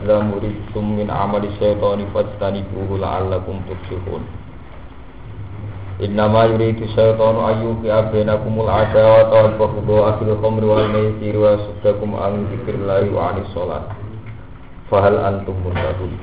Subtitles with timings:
[0.00, 4.24] azlamu rijsum min amali syaitani fajtanibuhu la'allakum tuflihun
[6.00, 12.48] Innama yuridu syaitanu ayyuqi'a bainakumul adawata wal baghdha'a fil khamri wal maisiri wa yasuddakum an
[12.48, 13.92] dzikrillahi wa 'anis shalah
[14.88, 16.16] Fahal antum muntahun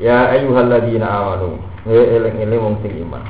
[0.00, 3.28] Ya ayyuhalladzina amanu he eling-eling wong sing iman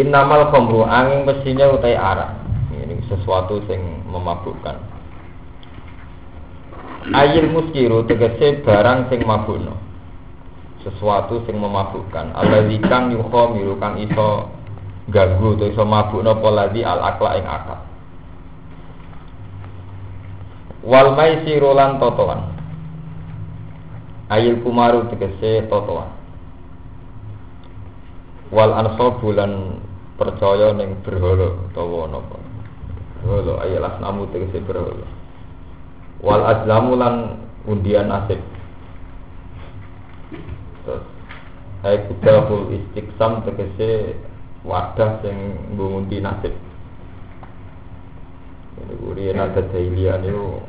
[0.00, 2.32] Innamal khamru angin mestinya utai arak.
[2.72, 4.91] Ini sesuatu yang memabukkan.
[7.10, 9.74] Ayil muskiru tegese barang sing mabukno.
[10.86, 12.30] Sesuatu sing memabukkan.
[12.38, 14.46] Alladzi kang yukhamiru kang iso
[15.10, 17.80] ganggu atau iso mabukno poladi al akla ing akal.
[20.86, 22.40] Wal maisiru lan totoan.
[24.30, 26.22] Ayil kumaru tegese totoan
[28.52, 29.80] wal anso bulan
[30.20, 32.36] percaya ning berhala utawa napa
[33.24, 35.08] berhala ayat asnamu tegese berhala
[36.22, 37.14] wal azlamu lan
[37.66, 38.38] undian nasib.
[40.86, 41.04] Terus
[41.82, 44.16] ay kudahul istiqsam tegese
[44.62, 45.36] wadah sing
[45.74, 46.54] ngundi nasib.
[48.72, 50.64] Ini uri ada dailian itu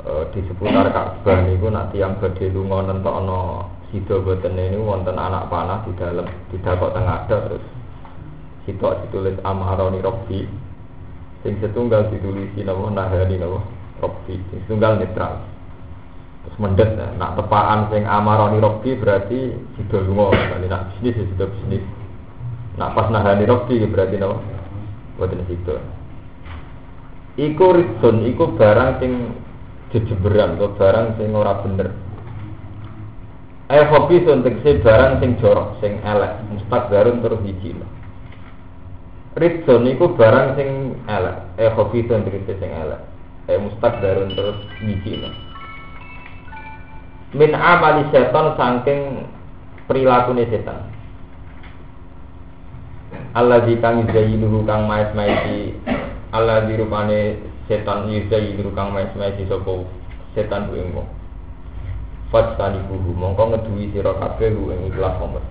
[0.00, 5.46] uh, di seputar Ka'bah niku nak tiang badhe lunga nentokno Sido boten ini wonten anak
[5.46, 7.62] panah di dalam tidak kok tengah ada terus
[8.66, 10.50] sitok ditulis Amharoni Robbi
[11.46, 13.62] sing setunggal ditulisi nama Nahani nama
[14.04, 15.40] Robbi sing setunggal netral
[16.44, 21.24] terus mendet nah, nak tepaan sing Amaroni Robbi berarti Sido lunga kali nak bisnis ya
[21.24, 21.84] Sido bisnis.
[22.76, 24.36] Nak pas Nahani Robbi berarti nama
[25.16, 25.80] boten Sido
[27.34, 29.34] Iku rizon, iku barang sing
[29.90, 31.90] jejeberan atau barang sing ora bener.
[33.74, 37.74] Eh hobi untuk si barang sing jorok, sing elek, mustak darun terus hiji.
[39.34, 43.02] Rizon itu barang sing elek, eh hobi untuk si sing elek,
[43.48, 45.20] eh mustak darun terus hiji.
[47.34, 49.28] Min amali setan saking
[49.84, 50.88] perilaku setan.
[53.34, 55.74] Allah kang yuzayinuhu kang mais maisi
[56.30, 59.84] Allah dirupane setan yuzayinuhu kang mais maisi sopo
[60.38, 60.94] setan ku ing
[62.34, 65.44] Fatani buhu mongko ngeduwi sira kabeh ing ikhlas khomer.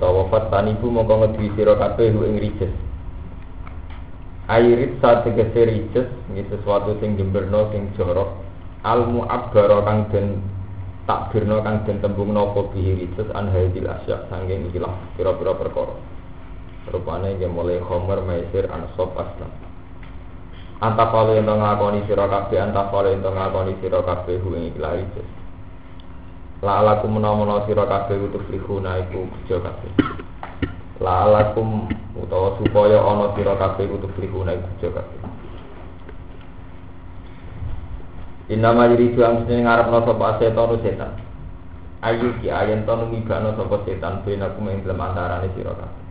[0.00, 2.72] Tawa fatani bu mongko ngeduwi sira kabeh ing rijes.
[4.44, 8.44] Airit saat tegese rijes ini sesuatu sing jemberno sing jorok.
[8.84, 10.44] Al mu'abbara kang den
[11.08, 15.96] takbirno kang den tembung nopo bihi rijes an hadil asya sangking ikhlas pira-pira perkara.
[16.92, 19.48] Rupane yang mulai khomer maisir ansop aslam.
[20.84, 25.28] Antapalo yang ngakoni sira kabeh antapalo yang ngakoni sira kabeh hu ing ikhlas rijes.
[26.60, 29.92] La alakum menawa sira kabeh utus lihuna iku kabeh.
[31.00, 35.18] La alakum utawa supaya ana sira kabeh utus lihuna iku kabeh.
[38.54, 41.12] Inama yuridu amsine ngarepno sapa setan setan.
[42.04, 46.02] Ayu ki ayen to numibano sapa setan ben aku ing dalam antarane sira kabeh.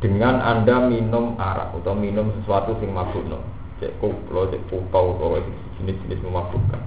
[0.00, 3.40] Dengan Anda minum arak atau minum sesuatu sing mabukno,
[3.80, 5.40] cek kuplo, cek kupau, atau
[5.80, 6.84] jenis-jenis memabukkan.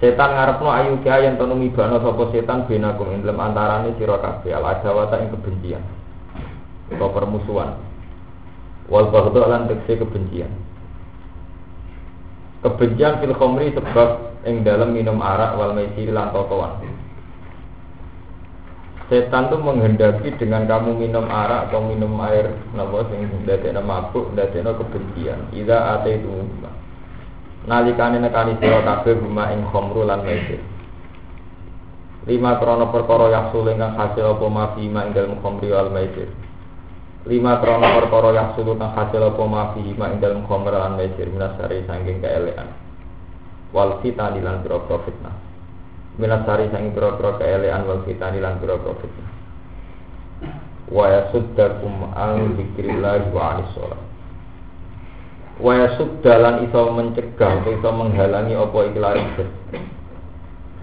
[0.00, 4.52] Setan ngarepno ayu kaya yang tonu mibano sapa setan benakum ing dalam antarane sira kabeh
[4.52, 5.84] al adawata ing kebencian
[6.96, 7.78] atau permusuhan.
[8.90, 10.52] Wal baghdha lan tekse kebencian.
[12.62, 16.82] Kebencian fil khamri sebab ing dalam minum arak wal maisir lan totoan.
[19.10, 24.72] Setan tuh menghendaki dengan kamu minum arak atau minum air napa sing ndadekno mabuk, ndadekno
[24.78, 25.52] kebencian.
[25.52, 26.32] Ida ate itu
[27.68, 30.62] nalikane nekani sira kabeh buma ing khamru lan maisir.
[32.24, 36.30] Lima krono perkara yaksul ingkang hasil apa mafi ma ing dalem khamri wal maisir.
[37.22, 41.86] Lima krono perkara yaksul kang hasil apa mafi ma ing dalem khamri lan maisir minasari
[41.86, 42.66] saking keelekan.
[43.70, 45.52] Wal fitani lan pira-pira fitnah.
[46.20, 49.30] minasari sang pira-pira keelean wal fitani lan pira-pira fitnah
[50.92, 54.02] wa yasuddakum an dzikrillah wa anis sholat
[55.56, 59.24] wa yasuddalan iso mencegah iso menghalangi apa ikhlas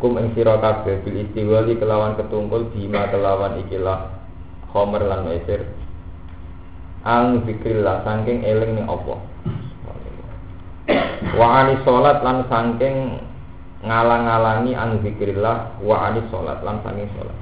[0.01, 4.09] kum ing sira kabeh bil istiwali kelawan ketungkul bima kelawan ikilah
[4.73, 5.61] khomer lan maisir
[7.07, 9.15] ang zikrillah saking eling ning apa
[11.39, 13.23] wa anis sholat lan saking
[13.85, 17.37] ngalang-alangi ang zikrillah wa anis sholat lan saking sholat.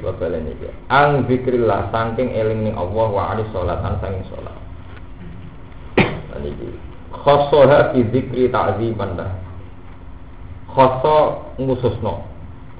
[0.00, 0.66] Kalau balen iki.
[0.90, 4.56] Ang zikrillah saking eling ning Allah wa anis sholat lan saking sholat.
[6.34, 6.70] Lan iki.
[7.14, 9.30] Khossoha fi zikri ta'ziman dah.
[10.70, 12.22] Khosso ngususno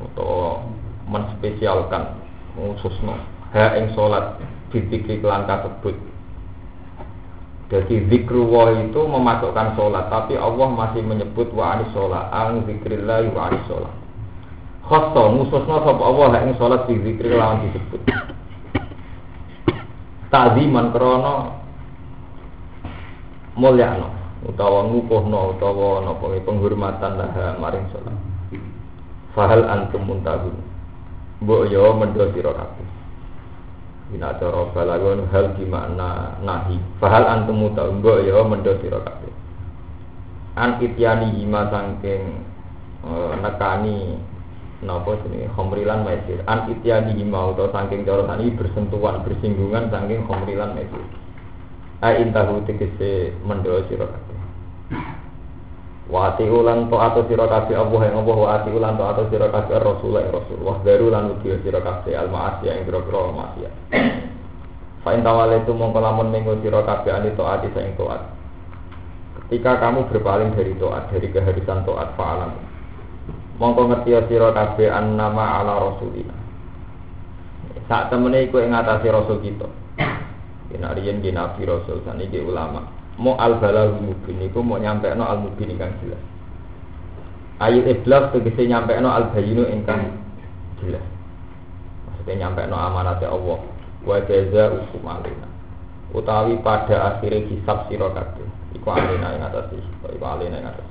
[0.01, 0.63] utawa
[1.11, 2.15] menspesialkan
[2.55, 3.19] khususno
[3.51, 4.39] ha ing salat
[4.71, 5.95] dipikir kelan kasebut
[7.71, 13.47] jadi zikrullah itu memasukkan sholat, tapi Allah masih menyebut wa anis sholat, ang zikrillah wa
[13.47, 13.95] anis sholat.
[14.83, 18.03] Khosto, mususna sapa Allah ing sholat di zikrillah disebut.
[20.35, 21.63] Ta'ziman krono
[23.55, 24.19] mulyano
[24.51, 28.19] utawa ngukuhno utawa napa penghormatan lah maring sholat.
[29.31, 30.59] Fahal antum muntahun.
[31.47, 33.00] Mbok yo kabeh.
[34.11, 36.83] Ina cara balagon hal gimana nahi.
[36.99, 39.31] Fahal antum mutaunggo ya mendo sira kabeh.
[40.59, 42.43] An ityani hima sangking
[43.07, 44.19] uh, nekani
[44.83, 46.43] napa jenenge khomrilan maisir.
[46.51, 51.07] An ityani hima utawa sangking cara sani bersentuhan bersinggungan sangking khomrilan maisir.
[52.03, 54.39] A intahu tegese mendo sira kabeh.
[56.11, 59.79] Wati ulan to atau sira kabeh Allah yang Allah wati ulan to atau sira kabeh
[59.79, 60.59] Rasul yang Rasul.
[60.59, 63.75] Wah baru lan uji sira kabeh al maasiyah ing grogro maksiat.
[65.07, 68.27] Fa in itu mongko lamun minggu sira kabeh ani taati saing taat.
[69.47, 72.59] Ketika kamu berpaling dari taat, dari keharusan taat fa'alam.
[73.63, 76.35] Mongko ngerti sira kabeh annama ala rasulina.
[77.87, 79.71] Saat temene iku ing atase rasul kita.
[80.75, 85.77] Yen ariyen nabi rasul ulama mau al balal mubin itu mau nyampe no al mubin
[85.77, 86.23] ingkang jelas.
[87.61, 90.09] Ayat iblas tegese nyampe no al bayinu ingkang
[90.81, 91.05] jelas.
[92.09, 93.61] Maksudnya nyampe no amanat Allah.
[94.01, 95.49] Wa jaza hukum alina
[96.17, 98.49] utawi pada akhirnya hisab sira kabeh.
[98.75, 100.89] Iku alina ing atas iku alina ing atas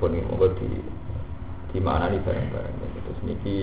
[0.00, 0.68] pun ini mau di
[1.70, 2.76] di mana nih bareng-bareng.
[3.04, 3.56] Terus niki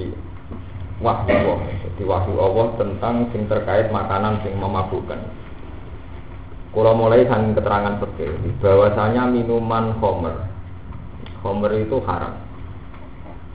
[1.01, 1.57] wahyu Allah.
[1.81, 5.17] Jadi wahyu Allah tentang sing terkait makanan sing memabukkan
[6.75, 10.47] kalau mulai sang keterangan fikih bahwasanya minuman homer
[11.47, 12.35] homer itu haram.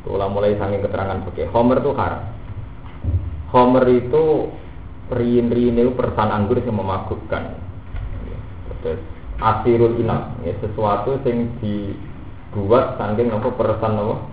[0.03, 2.23] Kalau mulai sang keterangan fikih homer itu haram.
[3.53, 4.49] Homer itu
[5.12, 7.61] rin-rin itu persan anggur yang memabukkan.
[9.43, 14.25] Asirul inam, ya, sesuatu yang dibuat saking nopo persan nopo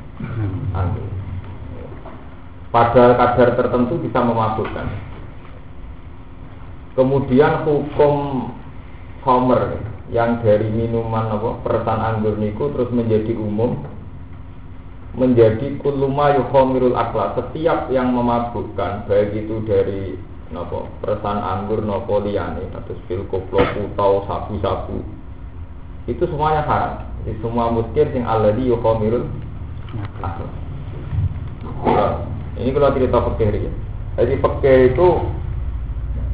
[0.73, 1.05] anggur.
[2.69, 4.87] Pada kadar tertentu bisa memabukkan.
[6.93, 8.13] Kemudian hukum
[9.23, 9.79] homer
[10.09, 13.77] yang dari minuman apa persan anggur niku terus menjadi umum
[15.13, 20.17] menjadi kuluma yuhomirul akla setiap yang memabukkan baik itu dari
[20.49, 24.97] nopo persan anggur nopo liane atau pil koplo putau sabu sabu
[26.09, 27.05] itu semuanya haram.
[27.21, 29.29] Jadi semua muskir sing aladi yuhomirul
[30.25, 30.49] akla
[32.59, 33.71] ini kalau cerita fakir ya
[34.19, 35.07] jadi fakir itu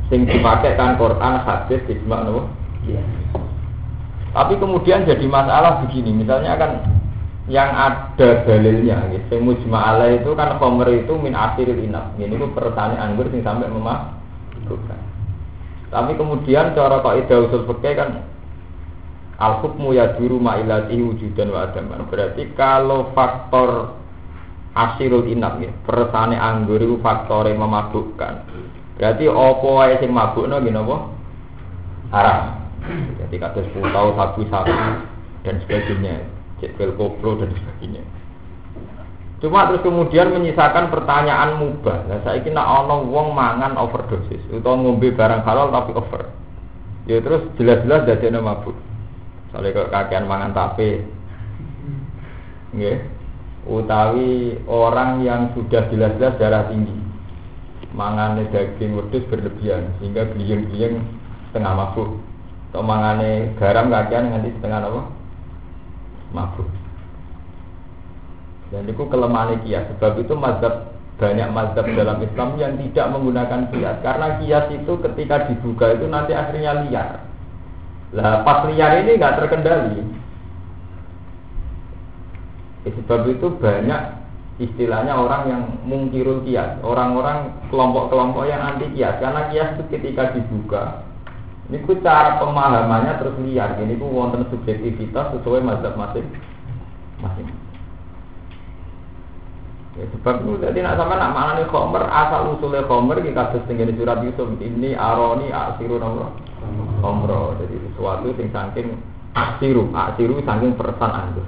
[0.09, 3.03] sing dipakai kan Quran hadis ijma nopo Ya.
[4.35, 6.71] Tapi kemudian jadi masalah begini, misalnya kan
[7.47, 9.37] yang ada dalilnya, gitu.
[9.39, 12.17] Mujma'ala itu kan khomer itu min akhiril inap.
[12.19, 14.99] Ini itu pertanyaan anggur sing sampai memabukkan.
[15.93, 18.09] Tapi kemudian cara ida usul fikih kan
[19.39, 22.09] al hukmu yaduru ma'ilati wujudan wa adaman.
[22.11, 23.95] Berarti kalau faktor
[24.75, 28.33] asirul inap ya, persane anggur itu faktor yang memabukkan.
[28.99, 30.97] Berarti opo wae sing mabukno gini apa?
[32.11, 32.64] Haram.
[33.19, 34.75] Jadi kata tahu sabu-sabu
[35.41, 36.21] dan sebagainya,
[36.61, 38.03] cekel koplo dan sebagainya.
[39.43, 42.07] Cuma terus kemudian menyisakan pertanyaan mubah.
[42.07, 46.33] Nah, saya kira ono wong mangan overdosis atau ngombe barang halal tapi over.
[47.05, 48.73] Ya terus jelas-jelas jadi mabuk.
[49.53, 51.05] Soalnya kok kakean mangan tape,
[52.73, 52.97] nggih.
[53.65, 56.93] Utawi orang yang sudah jelas-jelas darah tinggi,
[57.97, 61.01] mangan daging wedhus berlebihan sehingga beliang-beliang
[61.49, 62.24] setengah mabuk.
[62.75, 65.01] Tomangane garam kakean nganti setengah apa?
[66.35, 66.67] Mabuk.
[68.67, 69.87] Dan itu kelemahan kias.
[69.95, 73.95] Sebab itu mazhab banyak mazhab dalam Islam yang tidak menggunakan kias.
[74.03, 77.23] Karena kias itu ketika dibuka itu nanti akhirnya liar.
[78.11, 80.03] Lah pas liar ini nggak terkendali.
[82.83, 84.01] Ya, sebab itu banyak
[84.59, 89.15] istilahnya orang yang mungkirul kias, orang-orang kelompok-kelompok yang anti kias.
[89.23, 91.04] Karena kias itu ketika dibuka
[91.65, 93.73] ini ku cara pemahamannya terus liar.
[93.81, 96.29] Ini ku wonten subjektivitas sesuai mazhab masing
[97.21, 97.49] masing.
[99.95, 103.63] Ya, sebab itu jadi nak sama nak mana nih khomer asal usulnya khomer kita kasus
[103.63, 106.35] tinggal surat Yusuf ini aroni asiru nomor
[106.99, 108.87] khomro jadi sesuatu yang saking
[109.31, 111.43] asiru asiru saking persan anda.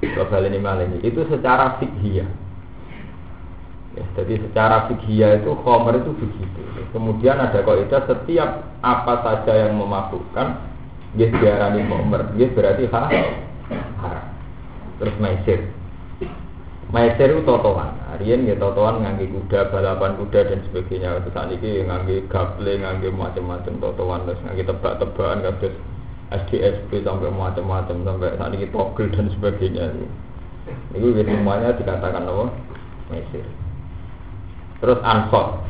[0.00, 2.24] Coba ini malah itu secara fikih
[3.90, 6.60] Ya, jadi secara fikih itu khomer itu begitu.
[6.94, 8.50] Kemudian ada kaidah setiap
[8.86, 10.62] apa saja yang memabukkan
[11.18, 13.10] dia diarani khomer, dia berarti haram.
[15.02, 15.60] Terus Maisir.
[16.90, 17.94] Maisir itu totoan.
[18.18, 21.22] Rian ya totoan ngangge kuda, balapan kuda dan sebagainya.
[21.22, 25.74] Terus saat ini ngangge gaple, ngangge macam-macam totoan, terus ngangge tebak-tebakan, terus
[26.30, 29.90] SDSP sampai macam-macam sampai saat ini togel dan sebagainya.
[30.94, 32.54] Itu semuanya dikatakan apa?
[33.10, 33.42] Mesir.
[34.80, 35.60] Terus Ansor.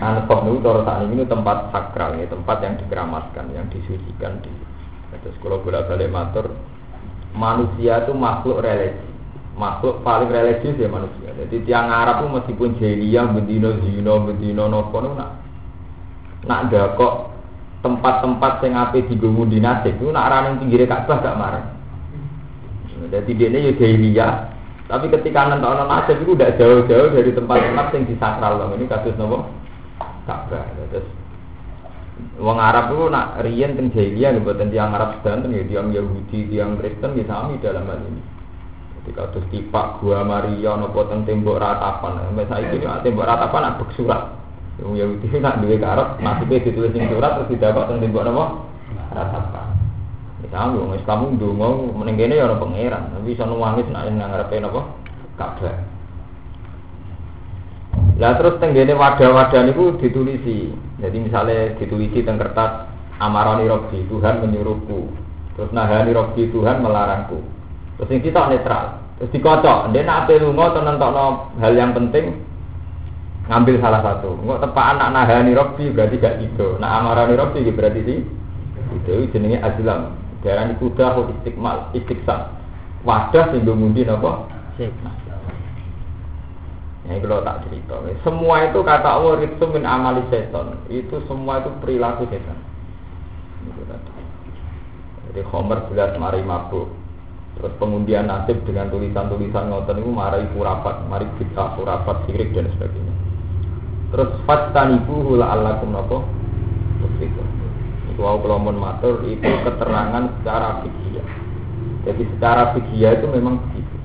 [0.00, 4.50] Ansor itu kalau saat ini tempat sakral, ini tempat yang dikeramatkan, yang disucikan di.
[5.20, 6.54] Terus kalau bolak balik matur,
[7.34, 9.10] manusia itu makhluk religi,
[9.58, 11.34] makhluk paling religius ya manusia.
[11.34, 15.42] Jadi tiang Arab itu meskipun jahiliyah, bedino zino, bedino nopo, nak
[16.46, 17.14] nak ada kok
[17.84, 21.64] tempat-tempat yang api digunggu dinasik itu nak raneng pinggir Ka'bah gak marah.
[23.10, 24.32] Jadi dia ini ya jahiliyah,
[24.90, 28.74] tapi ketika nanti orang nasib itu udah jauh-jauh dari tempat-tempat yang disakral loh.
[28.74, 29.46] Ini kasus nopo
[30.26, 30.66] Ka'bah.
[30.90, 31.06] Terus
[32.42, 36.50] Wong Arab itu nak rian teng jahiliyah nih buatan tiang Arab sedanten ya tiang Yahudi,
[36.50, 38.20] tiang Kristen ya sami dalam hal ini.
[39.00, 42.26] Jadi kados tipak gua Maria nopo teng tembok ratapan.
[42.26, 44.22] Sampai saya ini tembok ratapan nak surat.
[44.82, 48.44] Wong Yahudi nak duwe karep nasibnya ditulis surat terus didapat teng tembok nopo
[49.14, 49.69] ratapan.
[50.50, 54.82] Tahu wong Islam ndonga meneng ya ana pangeran, tapi iso nuwangis nek nang ngarepe napa?
[55.38, 55.78] Ka'bah.
[58.20, 60.74] Lah terus tenggene wadah-wadah niku ditulisi.
[61.00, 62.84] Jadi misalnya ditulisi teng kertas
[63.16, 65.08] amarani robbi Tuhan menyuruhku.
[65.56, 67.40] Terus nahani robbi Tuhan melarangku.
[67.96, 69.00] Terus ini kita netral.
[69.16, 72.36] Terus dikocok, dia nak ape lunga nentokno hal yang penting
[73.48, 74.36] ngambil salah satu.
[74.44, 76.76] Enggak tepat anak nahani robbi berarti gak gitu.
[76.76, 78.18] Nah amarani robbi berarti sih
[79.00, 80.19] itu jenenge azlam.
[80.40, 82.48] Darah ini kuda atau istiqmal, istiqsam.
[83.04, 84.48] Wadah sehingga mundi apa?
[87.08, 87.96] Ini kalau tak cerita.
[88.24, 90.76] Semua itu kata Allah itu min amali setan.
[90.88, 92.56] Itu semua itu perilaku setan.
[95.30, 96.88] Jadi Homer jelas mari mabuk.
[97.60, 103.14] Terus pengundian nasib dengan tulisan-tulisan ngoten itu marai kurapat, mari kita kurapat, sirik dan sebagainya.
[104.14, 106.39] Terus fastanibu hula allakum napa?
[108.20, 111.24] Wau kelomon matur itu keterangan secara fikih.
[112.04, 113.96] Jadi secara fikih itu memang begitu.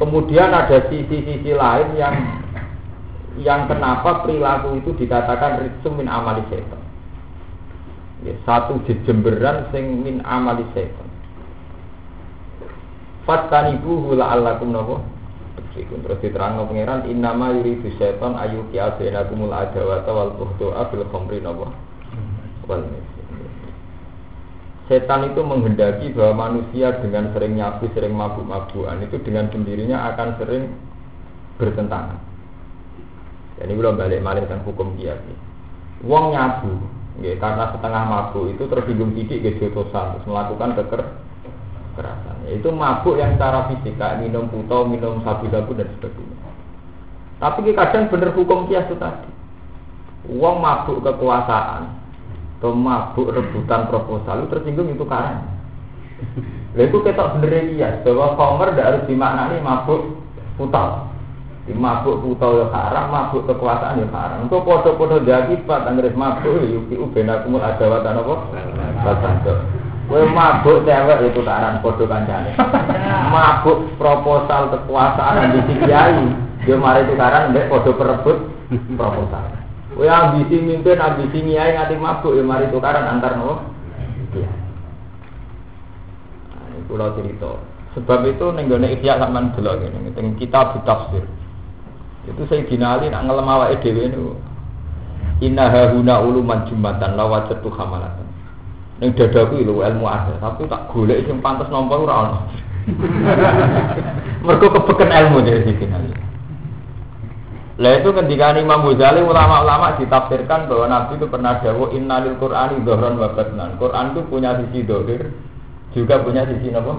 [0.00, 2.16] Kemudian ada sisi-sisi lain yang
[3.38, 6.80] yang kenapa perilaku itu dikatakan rizum min amali setan.
[8.24, 11.08] Ya, satu jejemberan sing min amali setan.
[13.28, 15.04] Fatanibuhu la'allakum nabo
[15.74, 21.42] Iku terus diterang pangeran innama yuridu syaiton ayu kia bainakumul adawata wal buhdu'a fil khamri
[21.42, 21.74] napa
[24.84, 30.76] Setan itu menghendaki bahwa manusia dengan sering nyabu, sering mabuk-mabukan itu dengan sendirinya akan sering
[31.56, 32.20] bertentangan.
[33.56, 35.16] Dan ini belum balik balik tentang hukum kiai.
[36.04, 36.84] Wong nyabu,
[37.24, 41.23] ya, karena setengah mabuk itu tersinggung titik ke terus melakukan keker
[41.94, 42.50] kekerasan.
[42.50, 46.50] Itu mabuk yang secara fisik kayak minum puto, minum sabu-sabu dan sebagainya.
[47.38, 49.30] Tapi kadang bener hukum kias itu tadi.
[50.34, 51.86] Uang mabuk kekuasaan,
[52.58, 55.44] atau mabuk rebutan proposal itu tersinggung itu karena.
[56.74, 60.18] Lalu itu kita bener kias bahwa Homer tidak harus dimaknani mabuk
[60.56, 61.12] putal.
[61.68, 64.48] Di mabuk putal ya haram, mabuk kekuasaan ya haram.
[64.48, 68.34] Untuk podo-podo jadi pak, anggris mabuk, yuki ubenakumul ada watan apa?
[69.04, 69.83] Batanjo.
[70.04, 72.52] Kowe mabuk cewek itu karan padha kancane.
[73.32, 76.28] Mabuk proposal kekuasaan ambisi kiai,
[76.68, 78.38] dia mari tukaran mbek padha perebut
[79.00, 79.44] proposal.
[79.96, 83.64] Kowe ambisi mimpin, ambisi kiai ngati mabuk ya mari tukaran antar nopo?
[84.36, 84.52] Kiai.
[86.52, 87.52] Nah, ini pulau cerita.
[87.96, 91.24] Sebab itu nenggone ikhya sampean delok ngene, teng kitab tafsir.
[92.26, 94.34] Itu saya dinali nak ngelem awake dhewe niku.
[95.44, 98.23] Inna hahuna uluman jumatan lawajatu hamalatan.
[99.02, 102.38] Ning dadaku lho ilmu ada, tapi tak golek sing pantes nampa ora ono.
[104.46, 105.86] Mergo kebeken ilmu dari sini.
[107.74, 113.18] Lah itu ketika Imam Ghazali ulama-ulama ditafsirkan bahwa Nabi itu pernah dawuh innalil Qur'ani dhahran
[113.18, 113.74] wa batnan.
[113.82, 115.34] Quran itu punya sisi dohir,
[115.90, 116.94] juga punya sisi apa?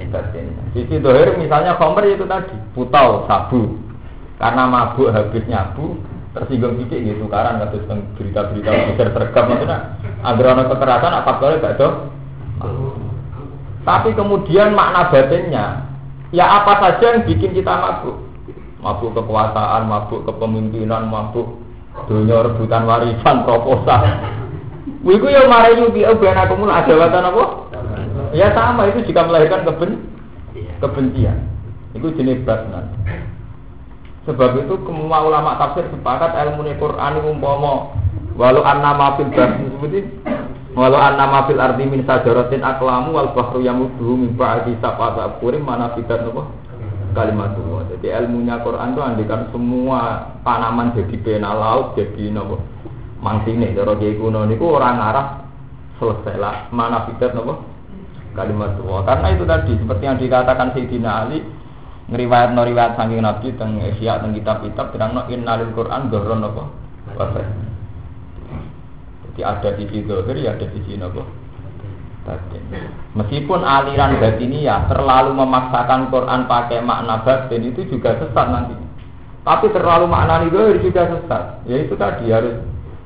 [0.00, 0.52] Batin.
[0.76, 3.80] Sisi dohir misalnya khomer itu tadi, putau, sabu.
[4.36, 7.82] Karena mabuk habis nyabu, tersinggung sedikit gitu karena kasus
[8.14, 9.78] berita-berita besar sergap maksudnya
[10.22, 11.92] agar ada kekerasan apa boleh gak tuh
[13.82, 15.90] tapi kemudian makna batinnya
[16.30, 18.22] ya apa saja yang bikin kita mabuk
[18.78, 21.58] mabuk kekuasaan mabuk kepemimpinan mabuk
[22.06, 24.02] dunia rebutan warisan proposal
[25.00, 27.44] Wiku yang marah juga, biar aku mulai ada watan apa?
[28.36, 29.96] Ya sama itu jika melahirkan keben,
[30.76, 31.40] kebencian.
[31.96, 32.99] Itu jenis batnan.
[34.28, 37.96] Sebab itu semua ulama tafsir sepakat ilmu Quran umpama
[38.36, 40.04] walau anna ma fil seperti
[40.70, 45.66] Walau anna ma fil ardi min sajaratin aklamu wal bahru yamudduhu min ba'di sab'ati abhurin
[45.66, 46.22] mana fitat
[47.10, 47.80] kalimat Allah.
[47.90, 52.62] Jadi ilmunya Quran itu andikan semua tanaman jadi pena laut jadi napa
[53.18, 55.26] mangsine cara kiai kuno niku orang arah
[55.98, 57.34] selesai lah mana fitat
[58.36, 59.00] kalimat Allah.
[59.10, 61.42] Karena itu tadi seperti yang dikatakan Sayyidina Ali
[62.10, 66.64] ngriwayat no riwayat saking Nabi teng Ihya teng kitab-kitab terang no innalil Quran dhurrun apa
[67.14, 67.46] wafat.
[69.30, 71.22] Jadi ada sisi zahir ya ada sisi apa
[72.26, 72.62] batin.
[73.14, 78.74] Meskipun aliran batin ya terlalu memaksakan Quran pakai makna batin itu juga sesat nanti.
[79.46, 81.62] Tapi terlalu makna zahir juga sesat.
[81.70, 82.58] Ya itu tadi harus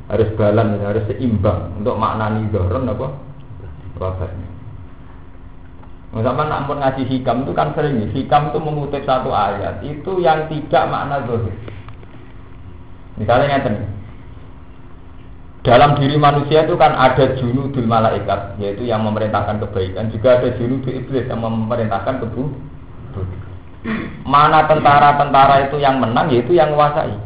[0.08, 3.06] harus balance, harus seimbang untuk makna dhurrun apa
[4.00, 4.53] wafatnya.
[6.14, 9.82] Sama nak pun ngaji hikam itu kan sering Hikam itu mengutip satu ayat.
[9.82, 11.50] Itu yang tidak makna zohir
[13.18, 13.74] Misalnya ngeten.
[15.66, 20.12] Dalam diri manusia itu kan ada junudul malaikat Yaitu yang memerintahkan kebaikan.
[20.14, 22.62] Juga ada junudul iblis yang memerintahkan keburukan
[24.22, 27.16] Mana tentara-tentara itu yang menang Yaitu yang menguasai.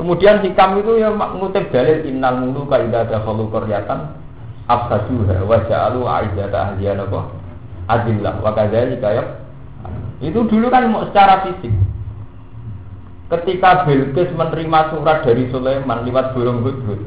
[0.00, 4.23] Kemudian hikam itu yang mengutip dalil Innal mulu kaidah dakhalu koryatan
[4.68, 7.20] afsaduha wa ja'alu aizata ahliyan apa
[7.88, 8.34] adillah.
[8.40, 9.24] Wa kadzalika ya.
[10.24, 11.72] Itu dulu kan secara fisik.
[13.28, 17.00] Ketika Bilqis menerima surat dari Sulaiman lewat burung hudhud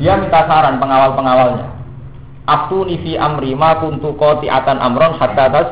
[0.00, 1.76] dia minta saran pengawal-pengawalnya.
[2.48, 5.68] Abtu nifi amri ma kuntu atan amron hatta tas.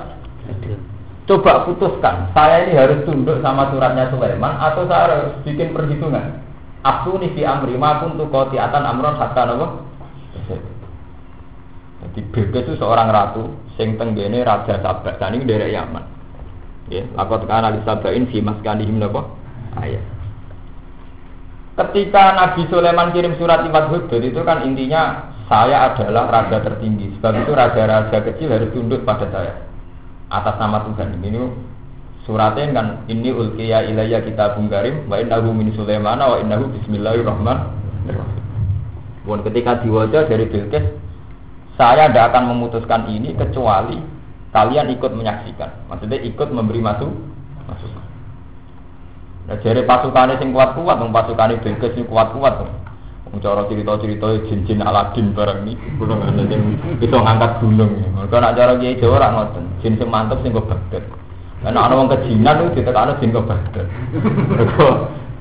[1.24, 6.44] Coba putuskan, saya ini harus tunduk sama suratnya Sulaiman atau saya harus bikin perhitungan.
[6.84, 9.87] Abtu nifi amri ma kuntu atan amron hatta nabo
[11.98, 15.18] jadi Bilqis itu seorang ratu sing tenggene raja Sabak.
[15.18, 16.04] Dan ini dari Yaman.
[16.88, 19.26] Ya, lakot kana li sabain fi maskanihim napa?
[19.76, 20.00] Ayat.
[21.78, 27.14] Ketika Nabi Sulaiman kirim surat lewat Hudud itu kan intinya saya adalah raja tertinggi.
[27.18, 29.54] Sebab itu raja-raja kecil harus tunduk pada saya
[30.30, 31.22] atas nama Tuhan.
[31.22, 31.38] Ini
[32.26, 38.44] suratnya kan ini ulkiya ilayya kita bungkarim wa innahu min Sulaiman wa innahu bismillahirrahmanirrahim.
[39.22, 41.07] Pun ketika diwajah dari Bilqis
[41.78, 44.02] saya tidak akan memutuskan ini kecuali
[44.50, 45.86] kalian ikut menyaksikan.
[45.86, 47.08] Maksudnya ikut memberi masuk
[47.70, 48.04] masukan.
[49.48, 52.66] Nah, jadi pasukannya sing kuat-kuat, dong pasukannya Bilqis sing kuat-kuat.
[53.38, 55.76] Cara cerita-cerita jin-jin Aladin barang ini,
[56.48, 56.62] yang
[56.96, 57.92] bisa ngangkat gunung.
[58.32, 61.04] Kalau nak cara kiai Jawa orang ngoten, jin sing mantep sing kebagdet.
[61.60, 63.86] Karena ana wong kejinan itu ditekakno jin kebagdet.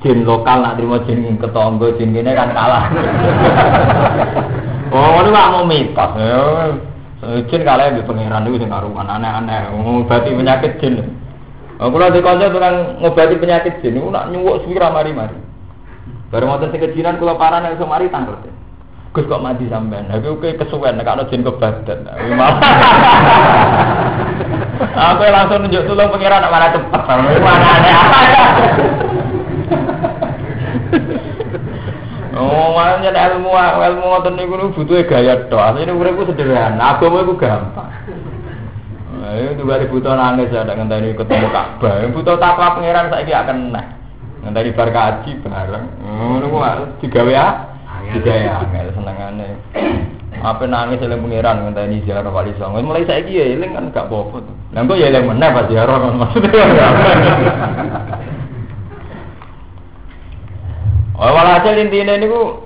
[0.04, 2.84] jin lokal nak terima jin ketonggo jin kene kan kalah.
[5.28, 6.10] Oh, ini gak mau mitos.
[6.16, 6.40] Ya,
[7.52, 9.68] jin kalah di pangeran itu sing karuan aneh-aneh.
[9.76, 11.04] Ngobati penyakit jin.
[11.76, 15.36] Kalau di kanca tukang ngobati penyakit jin, itu nak nyuwuk suwi mari-mari.
[16.32, 18.40] Baru mau sing kejinan kula parah nek mari tanglet.
[19.12, 20.08] Gus kok mati sampean.
[20.08, 22.08] Tapi oke kesuwen nek ana jin kebadan.
[25.12, 27.02] Aku langsung nunjuk tulung pangeran nak cepet.
[27.04, 27.92] Mana aneh.
[32.58, 35.62] Oh, makanya ilmu ilmu ngoten niku butuh gaya tok.
[35.62, 37.86] Asline uripku sederhana, agama iku gampang.
[39.18, 42.10] Ayo tuh bari butuh nangis ada ngenteni ketemu Ka'bah.
[42.10, 43.86] Butuh takwa pangeran saiki akan nah.
[44.42, 45.84] Ngenteni bar kaji bareng.
[46.02, 46.58] Ngono ku
[47.06, 47.46] digawe ya.
[48.10, 49.48] Digawe angel senengane.
[50.42, 52.82] Apa nangis eling pangeran ngenteni ziarah wali songo.
[52.82, 54.42] Mulai saiki ya eling kan gak apa-apa.
[54.74, 56.66] Lah kok ya eling meneh pas ziarah maksudnya.
[61.18, 62.62] Oh, walhasil intinya ini ku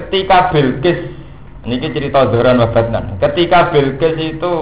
[0.00, 1.12] ketika Bilqis
[1.68, 3.20] ini cerita Zoran Wabatnan.
[3.20, 4.52] Ketika Bilqis itu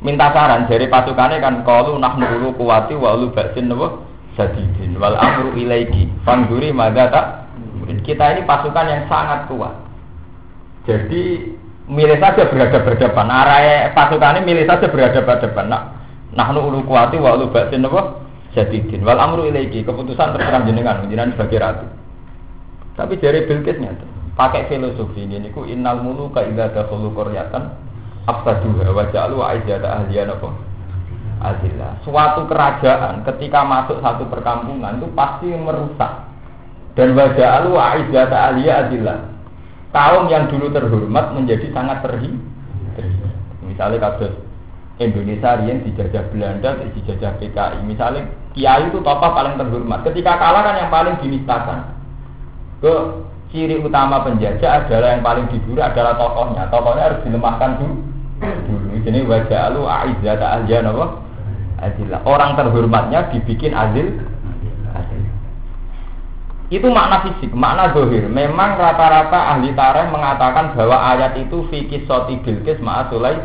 [0.00, 4.08] minta saran dari pasukannya kan kalau nak nuru kuwati walu baksin nopo
[4.40, 7.26] sadidin wal amru ilaiki fangguri mada tak
[8.08, 9.76] kita ini pasukan yang sangat kuat.
[10.88, 11.52] Jadi
[11.92, 15.82] milih saja berhadapan berhadapan arah pasukannya milih saja berhadapan hadapan nak
[16.32, 21.58] nah nuru kuwati walu baksin nopo Jadidin wal amru ilaiki keputusan terserah jenengan jenengan sebagai
[21.60, 21.86] ratu.
[22.92, 24.04] Tapi dari Bilqis nyata
[24.36, 27.72] pakai filosofi ini niku innal muluka idza dakhulu qaryatan
[28.28, 30.48] afsaduha wa ja'alu aizata ahliyan apa?
[31.42, 31.98] Azillah.
[32.06, 36.30] Suatu kerajaan ketika masuk satu perkampungan itu pasti merusak.
[36.92, 39.18] Dan wajah alu aizata ahliya azillah.
[39.90, 42.30] Kaum yang dulu terhormat menjadi sangat terhi.
[43.64, 44.51] Misalnya kasus
[45.00, 47.80] Indonesia yang dijajah Belanda, dijajah PKI.
[47.88, 50.04] Misalnya kiai itu tokoh paling terhormat.
[50.04, 51.96] Ketika kalah kan yang paling dinistakan.
[52.82, 52.94] Ke
[53.54, 56.68] ciri utama penjajah adalah yang paling diburu adalah tokohnya.
[56.68, 57.94] Tokohnya harus dilemahkan dulu.
[58.42, 58.88] Dulu.
[59.06, 61.06] Jadi wajah lu aizat aja apa?
[61.82, 62.20] Adilah.
[62.28, 64.20] Orang terhormatnya dibikin adil.
[66.72, 68.24] Itu makna fisik, makna dohir.
[68.32, 73.36] Memang rata-rata ahli tarikh mengatakan bahwa ayat itu fikih soti bilkis ma'asulai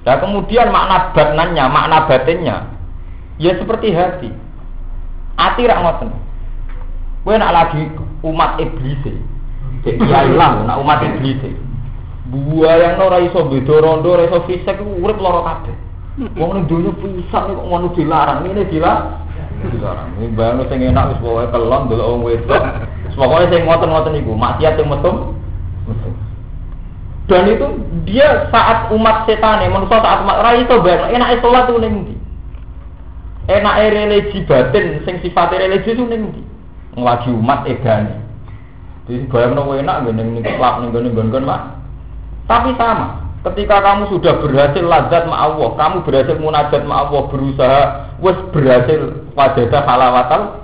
[0.00, 2.56] Nah kemudian makna batnannya, makna batinnya,
[3.36, 4.30] ya seperti hati.
[5.36, 6.08] Hati rak ngoten.
[7.20, 7.84] Kowe nak lagi
[8.24, 9.04] umat iblis.
[9.84, 11.40] Cek kiai lah, nak umat iblis.
[12.30, 15.76] Buaya yang ora iso beda rondo, ora iso fisik urip lara kabeh.
[16.36, 19.24] Wong ning donya pisan kok ngono dilarang, ini dilarang.
[19.60, 20.08] Dilarang.
[20.20, 22.62] Ini bayang sing enak wis pokoke kelon delok wong wedok.
[23.16, 25.36] Pokoke sing ngoten-ngoten iku, maksiat sing metu.
[27.30, 27.66] Dan itu
[28.10, 32.18] dia saat umat setan manusia saat umat rai itu bayang, enak sholat tuh ning
[33.46, 36.34] Enak religi batin, sing sifatnya religi itu ning
[36.98, 38.18] Ngelagi umat edani.
[39.06, 41.78] Jadi bayang nopo enak gini ning klub ning gone gon mak.
[42.50, 47.82] Tapi sama, Ketika kamu sudah berhasil lazat ma Allah, kamu berhasil munajat ma Allah, berusaha
[48.20, 50.60] wes berhasil wajadah halawatal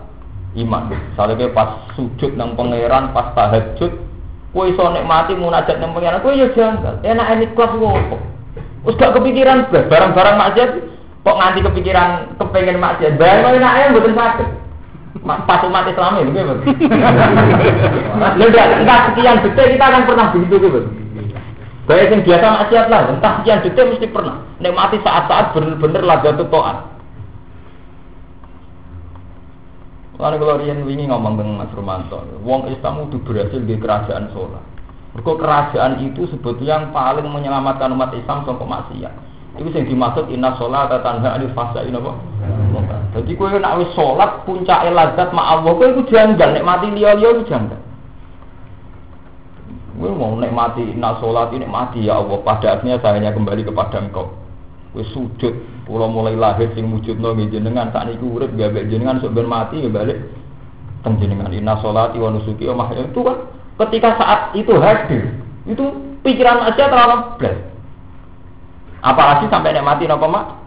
[0.61, 0.93] iman.
[1.17, 3.97] Soalnya pas sujud nang pangeran, pas tahajud,
[4.57, 7.05] kue iso nikmati munajat nang pangeran, kue ya janggal.
[7.05, 8.17] Enak ini kelas ngopo.
[8.89, 10.71] Wes gak kepikiran barang-barang maksiat
[11.21, 13.21] kok nganti kepikiran kepengen maksiat.
[13.21, 14.49] Barang enak yang betul sakit.
[15.27, 16.55] Pas umat Islam ini, gitu.
[18.41, 20.81] Enggak, enggak sekian detik kita akan pernah begitu, gitu.
[21.85, 24.41] Baik yang biasa maksiat lah, entah sekian detik mesti pernah.
[24.63, 26.96] Nikmati saat-saat bener-bener itu to'at.
[30.17, 34.65] Lalu kalau Rian wingi ngomong dengan Mas Romanto, Wong Islam itu berhasil di kerajaan sholat.
[35.13, 39.15] Mereka kerajaan itu sebetulnya yang paling menyelamatkan umat Islam sampai maksiat.
[39.57, 42.13] Itu yang dimaksud inna sholat atau tanda alif fasa ini apa?
[43.17, 47.45] Jadi kue nak wis sholat puncak eladat ma Allah, kue itu janggal, nikmati liya-liya itu
[47.49, 47.81] janggal.
[49.97, 52.37] Gue mau nikmati nak sholat ini mati ya Allah.
[52.45, 54.29] Pada akhirnya saya hanya kembali kepada Engkau.
[54.97, 55.53] Gue sujud,
[55.85, 59.93] pulau mulai lahir sing wujud no jenengan saat itu urip gak jenengan sebenarnya mati ya
[59.93, 60.19] balik
[61.21, 63.37] jenengan inna sholati wa nusuki wa itu kan
[63.87, 65.37] ketika saat itu hadir
[65.69, 65.85] itu
[66.27, 67.57] pikiran aja terlalu belas
[69.05, 70.67] apalagi sampai nikmati nopo mak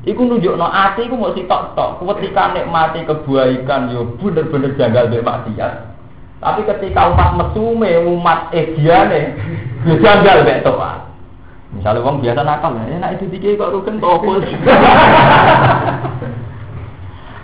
[0.00, 2.00] Iku nunjuk no ati, iku mau si tok tok.
[2.00, 5.92] Ketika nikmati kebaikan, yo bener-bener janggal be maksiat.
[6.40, 9.36] Tapi ketika umat mesume, umat ediane,
[9.84, 10.99] ya janggal mek toa.
[11.70, 14.42] Misalnya wong biasa nakal, ya nak itu dikit kok rugen topol.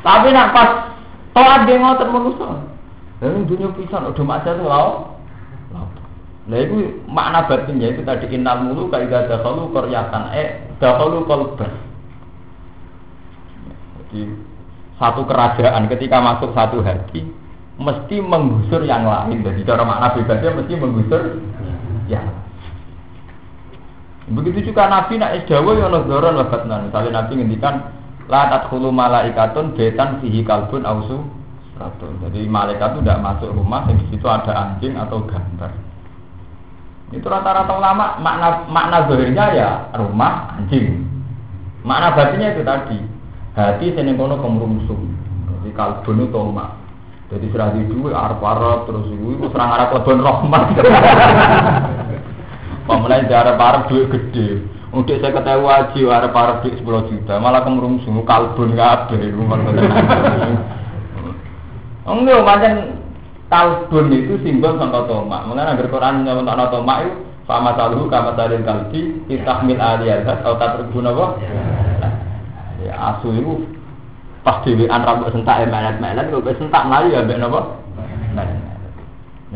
[0.06, 0.70] Tapi nak pas
[1.30, 2.50] toat dia ngotot manusia.
[3.22, 5.16] Lalu dunia pisan udah macam tuh lau.
[6.46, 11.74] Nah itu makna batinnya itu tadi innal mulu gak dahulu koryatan eh dahulu kolban.
[13.98, 14.30] Jadi
[14.94, 17.26] satu kerajaan ketika masuk satu hati
[17.82, 19.42] mesti menggusur yang lain.
[19.42, 21.22] Jadi cara makna bebasnya mesti menggusur
[22.06, 22.22] ya.
[24.26, 26.90] Begitu juga Nabi nak isdawa ya ono doron wabatnan.
[26.90, 27.74] Misalnya Nabi ngendikan
[28.26, 31.22] la tadkhulu malaikatun betan fihi kalbun ausu
[31.78, 32.18] ratun.
[32.26, 35.70] Jadi malaikat itu tidak masuk rumah di situ ada anjing atau gambar.
[37.14, 41.06] Itu rata-rata ulama makna makna zahirnya ya rumah anjing.
[41.86, 42.98] Makna batinnya itu tadi
[43.54, 45.06] hati seneng kono kemrungsung.
[45.62, 46.70] Jadi kalbun itu tomak.
[47.26, 50.62] Jadi serah di duit, arab arab terus itu serang arab lebon rahmat.
[52.86, 54.62] Pemenang di arab arab duit gede.
[54.94, 59.16] Untuk saya ketahui aja arab arab duit sepuluh juta, malah kemerung sungguh kalbun nggak ada.
[62.06, 62.72] Enggak, macam
[63.50, 65.50] kalbun itu simbol contoh tomak.
[65.50, 67.12] Mengenai agar Quran nyebut tomak itu
[67.46, 71.14] sama saluhu kama salil kalbi itahmil aliyat atau tak terguna
[72.82, 73.66] Ya asu itu
[74.46, 77.60] pas an rambut sentak ya melet-melet kok sentak melayu ya mbek napa
[78.38, 78.65] Nah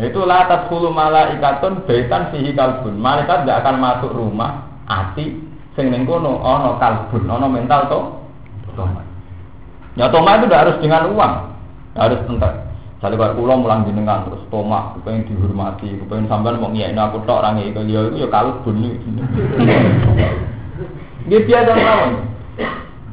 [0.00, 2.96] itu latas hulu malaikatun baitan fihi kalbun.
[2.96, 5.36] Malaikat tidak akan masuk rumah ati
[5.76, 8.00] sing ning kono ana kalbun, ana mental to.
[8.78, 9.02] Toma.
[9.98, 11.34] Ya toma itu tidak harus dengan uang.
[11.98, 12.54] Harus entek.
[13.00, 17.40] Jadi kalau pulau mulang jenengan terus toma, kepengen dihormati, kepengen sampean mau ngiyain aku tok
[17.40, 18.76] orang itu ya itu ya kalbun.
[21.26, 22.12] Dia biasa mawon.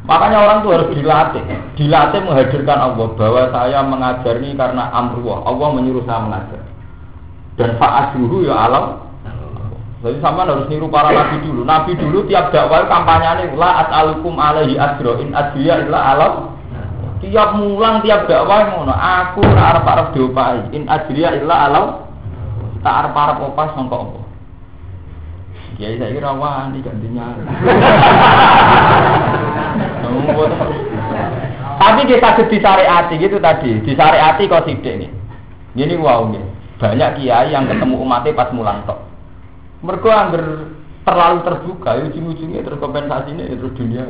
[0.07, 1.43] Makanya orang itu harus dilatih,
[1.75, 5.43] dilatih menghadirkan Allah bahwa saya mengajar ini karena amrullah.
[5.43, 6.66] Allah menyuruh saya mengajar.
[7.57, 8.85] Dan fa'asyuhu ya alam.
[9.97, 11.65] Jadi sama harus niru para nabi dulu.
[11.65, 16.33] Nabi dulu tiap dakwah kampanye ini la as'alukum alaihi ajro in ajriya illa alam.
[17.17, 21.85] Tiap mulang tiap dakwah ngono, aku arep arep diopai in ajriya illa alam.
[22.85, 24.23] Tak arep arep opas sangka Allah.
[25.81, 27.33] Ya saya kira wani gantinya.
[31.77, 35.09] Tapi kita disariati gitu tadi, disariati kok sidik nih.
[35.73, 36.56] Ini wow nih.
[36.77, 39.01] Banyak kiai yang ketemu umatnya pas mulang tok.
[39.81, 40.45] Mereka angger
[41.01, 44.05] terlalu terbuka, ujung-ujungnya terus kompensasinya terus dunia.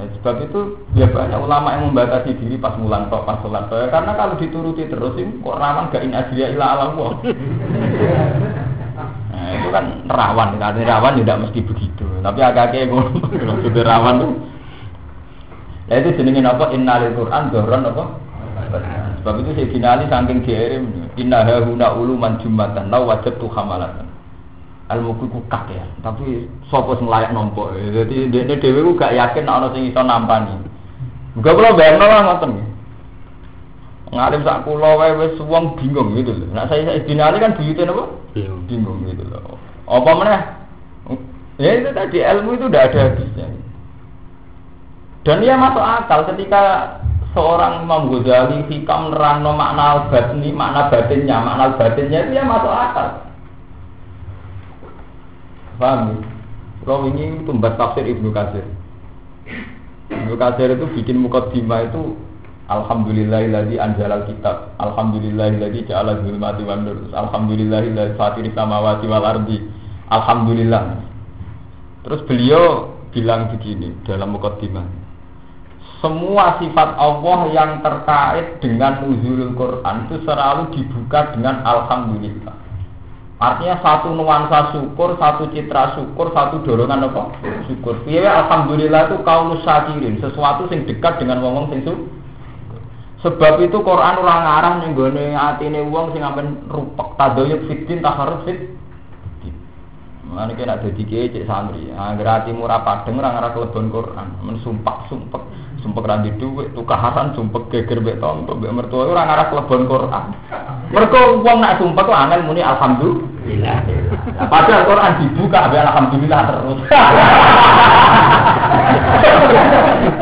[0.00, 0.60] Nah, sebab itu
[0.96, 3.92] ya banyak ulama yang membatasi diri pas mulan tok pas sholat tok.
[3.92, 6.86] Karena kalau dituruti terus ini kok rawan gak in ajriya ila ala
[9.30, 12.04] Nah itu kan rawan, karena rawan tidak ya mesti begitu.
[12.20, 13.20] Tapi agak-agak ngono,
[13.92, 14.32] rawan tuh.
[15.88, 16.70] Nah itu jenengin apa?
[16.70, 18.04] Innalil Quran dohron apa?
[19.20, 20.84] Sebab itu saya finali saking diirim.
[21.20, 24.08] Inna hahuna uluman jumatan, lau wajib tuh hamalatan.
[24.90, 25.86] Ilmu ku kak ya.
[26.02, 30.56] Tapi sopo sing layak nompo jadi dia dewi ku gak yakin ana sing iso nampani.
[31.38, 32.70] Gak kula bayangno lah ngoten
[34.10, 37.86] ngalim sak kula wae wis wong bingung gitu loh nah saya saya dinali kan buyute
[37.86, 38.10] napa?
[38.34, 39.54] Bingung bingung gitu loh
[39.90, 40.42] apa meneh?
[41.58, 43.46] Ya itu tadi ilmu itu udah ada habisnya.
[45.26, 46.94] Dan dia masuk akal ketika
[47.32, 53.08] seorang Imam Ghazali hikam nerangno makna batni makna batinnya makna batinnya itu ya masuk akal
[55.80, 56.16] Paham ya?
[56.84, 58.64] Kalau ini tumbat tafsir Ibnu Katsir.
[60.12, 62.20] Ibnu Katsir itu bikin mukaddimah itu
[62.68, 64.76] Alhamdulillahilladzi anzalal kitab.
[64.76, 67.08] Alhamdulillahilladzi ja'ala zulmati wan nur.
[67.16, 69.58] Alhamdulillahilladzi fatiri samawati wal ardi.
[70.12, 71.00] Alhamdulillah.
[72.04, 74.99] Terus beliau bilang begini dalam mukaddimah.
[76.00, 82.56] Semua sifat Allah yang terkait dengan nuzulul Quran itu selalu dibuka dengan alhamdulillah.
[83.40, 87.36] Artinya satu nuansa syukur, satu citra syukur, satu dorongan apa?
[87.68, 88.04] Syukur.
[88.04, 91.84] Iya, alhamdulillah itu kaum syakirin, sesuatu yang dekat dengan wong sing
[93.20, 98.48] Sebab itu Quran orang ngarang ning gone atine wong sing ampen rupek tadoyuk fitin taharus
[98.48, 98.72] fit.
[100.24, 101.92] Mana kena dadi kiye cek santri.
[101.92, 105.42] Angger atimu padeng ora ngarah kelebon Quran, men sumpek-sumpek
[105.80, 110.24] sumpek ra di dhuwit, tukaran sumpek geger mbek tonto mbek mertua ora ngarah kelebon Quran.
[110.92, 113.78] Mergo wong nak sumpek kok angel muni alhamdulillah.
[114.50, 116.78] Padahal Quran dibuka ambek alhamdulillah terus.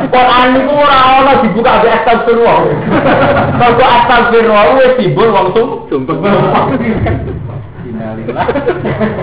[0.09, 2.59] Quran niku ora ana dibuka ambek astagfirullah.
[3.59, 5.47] Mergo astagfirullah wis timbul wong
[5.91, 6.17] sumpek.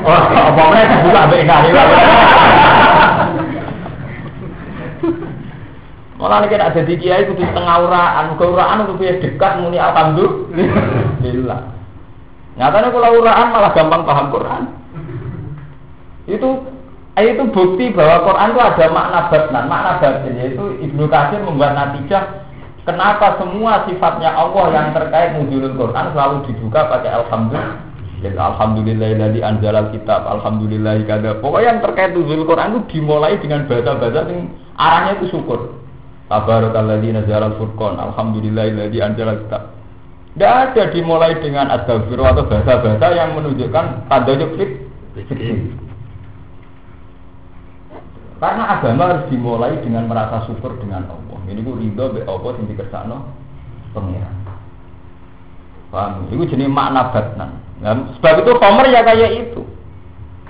[0.05, 1.85] Oh, apa meneh dibuka ambek innalillah.
[6.15, 11.59] Malah nek ada di kiai kudu setengah uraan, muga uraan kudu dekat muni alhamdulillah.
[12.55, 14.63] Nyatanya kalau uraan malah gampang paham Quran.
[16.23, 16.49] Itu
[17.19, 22.47] itu bukti bahwa Quran itu ada makna batnan, makna batin yaitu Ibnu Katsir membuat natijah
[22.87, 27.83] kenapa semua sifatnya Allah yang terkait nuzulul Quran selalu dibuka pakai alhamdulillah.
[28.25, 31.37] Alhamdulillah dari anjalal kitab, alhamdulillah kada.
[31.43, 34.49] Pokoknya yang terkait nuzul Quran itu dimulai dengan bahasa-bahasa yang
[34.79, 35.84] arahnya itu syukur.
[36.25, 38.01] Tabarakalladzi nazala al-furqan.
[38.01, 39.63] Alhamdulillahilladzi anzala kitab.
[40.35, 44.71] Tidak ada dimulai dengan astagfirullah atau bahasa-bahasa yang menunjukkan tanda fit.
[48.35, 51.39] Karena agama harus dimulai dengan merasa syukur dengan Allah.
[51.47, 53.17] Ini gue ridho be Allah yang dikersakno
[53.95, 54.35] pengiran.
[55.87, 56.27] Paham?
[56.27, 57.49] Itu jenis makna batnan.
[57.79, 59.63] Nah, sebab itu Homer ya kayak itu.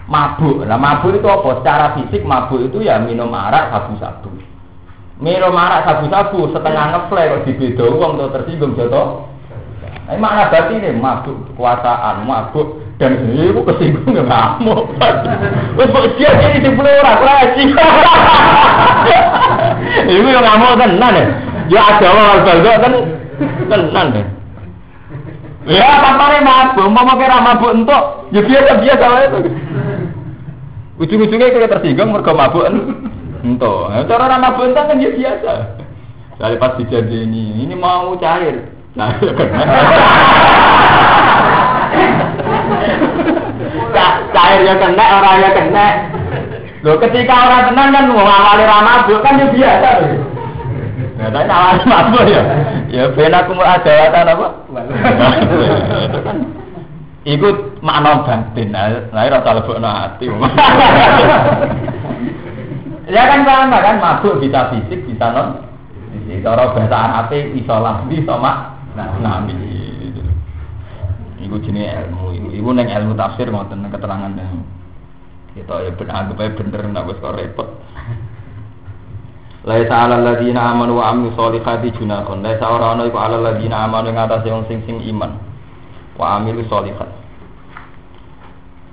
[0.09, 0.65] Mabuk.
[0.65, 1.61] Nah, mabuk itu apa?
[1.61, 4.33] Secara fisik mabuk itu ya minum arak sabu-sabu.
[5.15, 9.32] Miro marak sabu-sabu setengah ngeflare kok dibedo wong to tersinggung joto.
[10.12, 14.91] Ini makna berarti ini mabuk kekuasaan, mabuk dan ini aku kesinggung ya ngamuk.
[15.80, 15.88] Wes
[16.19, 17.63] dia jadi di pulau lagi.
[20.19, 21.25] Ibu yang ngamuk tenan ya.
[21.71, 22.93] Ya ada orang baldo kan
[23.71, 24.25] tenan deh.
[25.65, 28.04] Ya papare mabuk, mau kira mabuk entuk,
[28.36, 29.39] ya biasa biasa itu.
[30.99, 32.67] Ujung-ujungnya kita tersinggung mergo mabuk
[33.45, 35.53] Ento, nah, cara ramah bentang kan ya biasa.
[36.41, 38.73] Saya pas dijanji ini, ini mau cair.
[38.97, 39.62] Nah, ya kena.
[44.34, 45.88] cair ya kena, orang ya kena.
[46.81, 49.89] Loh, ketika orang tenang kan mau ngawali ramah kan ya biasa.
[51.15, 52.41] Nah, tapi awal mabuk ya.
[52.89, 53.93] Ya ben aku mau ada
[54.25, 54.47] apa?
[56.10, 56.38] Itu kan
[57.29, 58.73] ikut makna batin.
[58.73, 60.25] Nah, rasa lebokno ati.
[63.05, 65.61] Ya kan sama kan mabuk bisa fisik bisa non
[66.09, 66.41] fisik.
[66.41, 69.53] Cara bahasaan ape bisa lambi sama nah nabi.
[71.45, 74.65] Iku jenis ilmu, iku, neng ilmu tafsir ngoten keterangan yang
[75.53, 77.69] kita ya benar anggap aja bener nggak wis kok repot.
[79.65, 82.41] Laisa ala ladina amanu wa amilu sholihati junakon.
[82.41, 85.37] Laisa ora ala ladina amanu ing atase wong sing sing iman
[86.17, 87.24] wa amilu sholihat.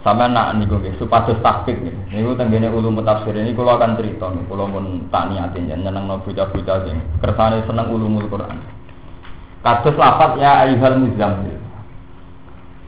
[0.03, 1.95] Sama nak niku nggih supados takfik nggih.
[2.11, 6.79] Niku tenggene ulum tafsir ini kula akan cerita nih, kula mun tak niatin nyenengno bocah-bocah
[6.91, 8.59] sing kersane seneng ulumul Quran.
[9.62, 11.62] Kados lafat ya ayyuhal muzammil.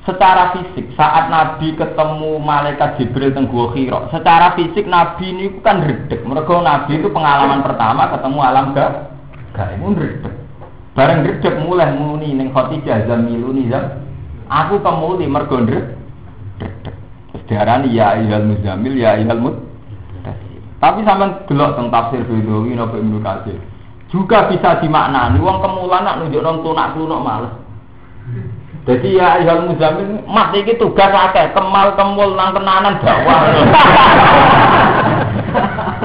[0.05, 3.72] secara fisik saat Nabi ketemu malaikat Jibril teng Gua
[4.12, 6.20] secara fisik Nabi ini kan redek.
[6.22, 9.09] Mereka Nabi itu pengalaman pertama ketemu alam ga,
[9.57, 10.35] gak itu redek.
[10.94, 14.05] Bareng redek mulai muni ning Khadijah zamiluni zam.
[14.46, 16.93] Aku kemuli mergo redek.
[17.44, 19.57] Sedarani ya ayyuhal muzamil ya ayyuhal mud.
[20.80, 23.20] Tapi sampean delok teng tafsir Bedawi napa Ibnu.
[24.12, 27.52] Juga bisa dimaknani wong kemulan nak nunjuk nang tunak tunuk males.
[28.85, 33.48] Jadi ya ayat muzamin, mak iki tugas akeh, kemal kemul nang tenanan dakwah.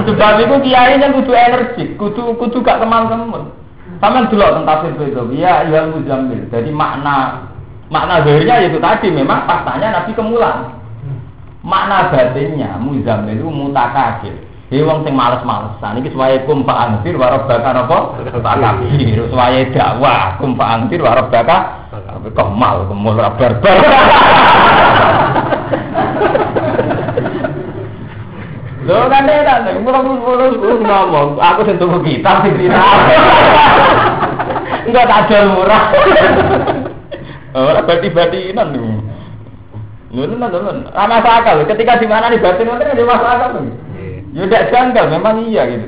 [0.08, 3.52] Sebab itu kiai yang kudu energi, kudu kudu gak kemal kemul.
[4.00, 6.48] Sama dulu tentang tafsir itu, ya ayat muzamin.
[6.48, 7.44] Jadi makna
[7.92, 10.79] makna zahirnya itu tadi memang faktanya Nabi kemulan.
[11.60, 14.32] Makna batinnya muzamin itu mutakabir.
[14.70, 18.22] Dia wong sing males-malesan iki suwaye kum fa anfir wa rabbaka napa?
[18.22, 19.18] Takabir.
[19.74, 21.80] Dakwah kum fa anfir wa rabbaka
[22.30, 23.78] kemal kemul ra barbar.
[28.80, 32.80] Lho kan enak, mulai-mulai ngomong, aku sing tuku kita sing dina.
[34.88, 35.84] Enggak tak jual murah.
[37.54, 38.72] Ora bati-batinan
[40.10, 40.34] Ngono
[40.90, 41.62] ana akal.
[41.70, 43.50] Ketika di mana nih batin ngoten ada masuk akal.
[44.30, 45.86] Ya tidak janggal, memang iya gitu.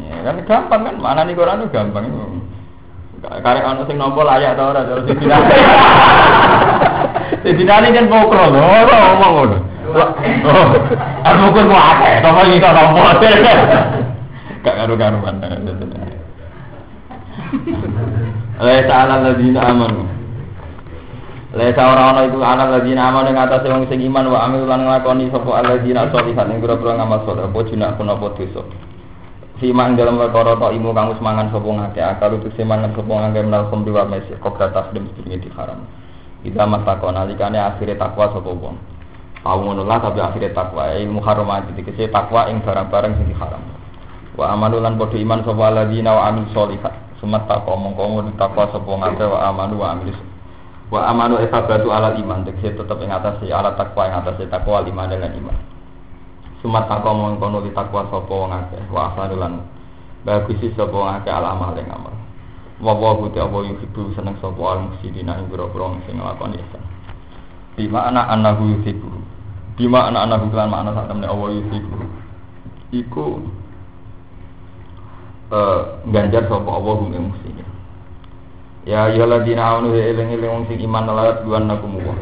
[0.00, 2.04] Ya kan gampang kan, mana nih Quran itu gampang.
[3.20, 5.36] Karek anu sing nampa layak ta ora terus sidina.
[7.44, 9.58] Sidina kan pokro ora ngomong ngono.
[9.90, 10.06] Oh,
[11.26, 13.18] aku kok akeh, to iki kok nampa.
[14.60, 15.40] Gak karo-karuan.
[18.60, 20.04] Laisa ala ladina amanu.
[21.50, 24.86] Laisa ora ana iku ana ladina amanu ing atase wong sing iman wa amil lan
[24.86, 28.62] nglakoni sapa alladzina sholihat ing pira-pira ngamal saleh apa jinak punapa dosa.
[29.58, 33.10] Fima ing dalam perkara ta imu kang wis mangan sapa ngake akal utus mangan sapa
[33.10, 35.82] ngake menal khomri wa mesih kok datas dem sedurunge diharam.
[36.46, 38.78] Ida matakon alikane akhire takwa sapa wong.
[39.42, 43.62] Tau ngono lah tapi akhire takwa ilmu haramat dikese takwa ing barang-barang sing diharam.
[44.38, 46.94] Wa amanu lan padha iman sapa alladzina wa amil sholihat.
[47.18, 50.29] Sumat takwa mongko takwa sapa ngake wa amanu wa amil
[50.90, 52.42] wa amanu esabatu ala iman.
[52.42, 55.56] Tegese tetep ing atas ala takwa ing atas takwa iman dengan iman.
[56.60, 58.82] Sumat takwa mongko nuli takwa sapa wong akeh.
[58.90, 59.62] Wa asanulan
[60.26, 62.12] bagus sapa wong akeh ala amal ing amal.
[62.82, 66.82] Wa wa hu ta wa yuhibbu seneng sapa al muslimina ing boro-boro sing nglakoni ihsan.
[67.78, 69.10] Di makna anahu yuhibbu.
[69.78, 71.98] Di makna anahu lan makna sak temne Allah yuhibbu.
[72.90, 73.26] Iku
[75.54, 77.30] eh ganjar sapa Allah ing
[78.88, 82.16] Ya ladina amanu ya eling eling wong sing iman layat duan nakum wa.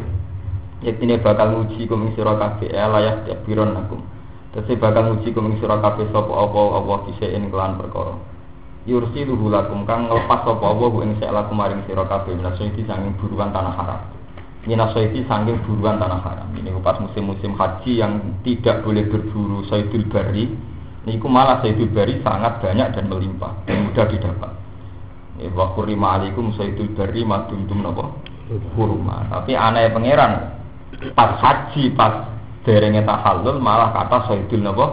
[0.83, 4.03] Yektine bakal nguji kum ing sira kabeh layat biron nakum.
[4.51, 8.19] Tese bakal nguji kum ing sira kabeh sapa apa apa disein kelan perkara.
[8.83, 13.55] Yursiluhu lakum kang nglepas sapa apa ing sek lakum maring sira kabeh minasaiti sanging buruan
[13.55, 14.01] tanah haram.
[14.67, 16.51] Minasaiti sanging buruan tanah haram.
[16.51, 20.51] Ini pas musim-musim haji yang tidak boleh berburu saidul bari.
[21.07, 24.58] Niku malah saidul bari sangat banyak dan melimpah dan mudah didapat.
[25.55, 28.11] Wa kurima alaikum sayyidul bari maduntum napa?
[28.75, 29.29] Kurma.
[29.31, 30.33] Tapi aneh pangeran
[31.15, 32.27] pas haji pas
[32.67, 34.85] derenge tahallul malah kata sayyidul napa?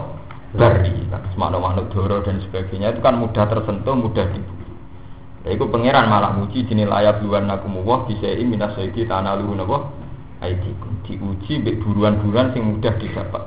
[0.55, 1.11] Bari.
[1.11, 4.55] Kata semakna makhluk doro dan sebagainya itu kan mudah tersentuh mudah diburu
[5.43, 9.35] ya itu pangeran malah muji dini layak luar nakum wah bisa ini minas sayyidi tanah
[9.39, 9.91] luhu napa?
[10.37, 11.01] Aidikum.
[11.01, 13.41] Diuji be buruan-buruan sing mudah didapat.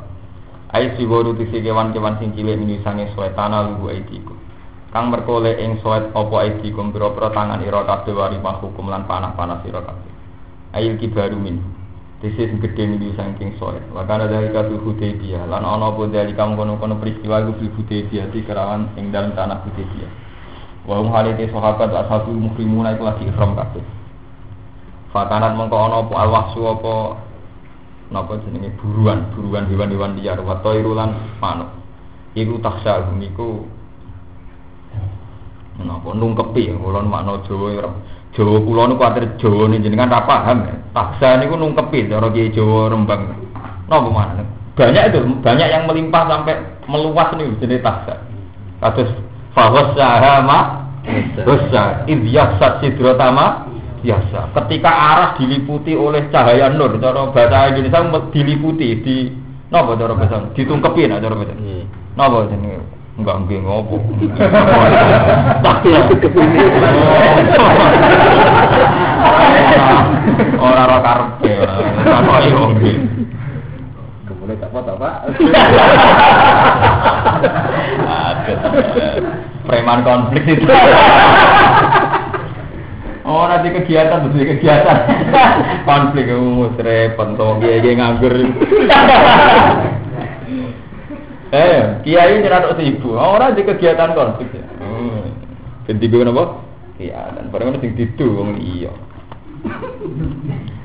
[0.75, 4.40] Ait siworu tisi kewan-kewan sing cilik ini sange suwe tanah luhu aidikum
[4.91, 9.63] kang merkole ing soet apa iki kum pira tangan ira kabeh wari hukum lan panah-panah
[9.63, 10.11] sira kabeh?
[10.75, 10.99] Ayil
[11.39, 11.63] min.
[12.21, 15.49] Sing gedhe mili saking soet wa kana dari kabeh Hudaybiyah.
[15.49, 19.65] Lan ana apa dari kamu kono-kono peristiwa iku fil Hudaybiyah di kerawan ing dalam tanah
[19.65, 20.13] Hudaybiyah.
[20.85, 23.81] Wa hum halite sahabat ashabul muhrimun iku lagi ihram kabeh.
[25.17, 26.95] Fakanat mengko ana apa alwahsu apa
[28.11, 30.37] napa jenenge buruan buruan hewan-hewan liar.
[30.45, 31.73] Wa tairulan manuk.
[32.37, 33.65] Iku taksya iku
[35.85, 37.91] Napa nungkepi kula makna Jawa ora.
[38.37, 40.59] Jawa kula niku kuwatir Jawa ning jenengan ra paham.
[40.93, 43.23] Taksa niku nungkepi cara Kiai Jawa Rembang.
[43.89, 44.45] Napa mana?
[44.79, 46.57] Banyak itu, banyak yang melimpah sampai
[46.89, 48.23] meluas nih jenis taksa.
[48.81, 49.13] Kados
[49.53, 50.89] fawasaha ma
[51.45, 53.69] dosa idyasat sidrotama
[54.01, 54.57] biasa.
[54.57, 59.17] Ketika arah diliputi oleh cahaya nur, cara bahasa Indonesia diliputi di
[59.69, 61.55] napa cara bahasa ditungkepi nah cara bahasa.
[62.17, 63.00] Napa jenenge?
[63.21, 64.01] Enggak enggak ngopo.
[65.61, 66.65] Tapi aku kepini.
[70.57, 71.53] Ora ora karepe.
[72.01, 72.97] Apa yo nggih.
[74.25, 75.17] Kemudian tak apa Pak.
[79.69, 80.65] Preman konflik itu.
[83.21, 84.97] Ora di kegiatan di kegiatan
[85.85, 88.33] konflik mus repot to kiai nganggur
[91.51, 93.15] eh kiai nyerah sibuk.
[93.15, 94.51] Orang di kegiatan konflik
[95.91, 96.63] ganti gue napa
[96.95, 98.93] kegiatan padahal sing didu wong iya.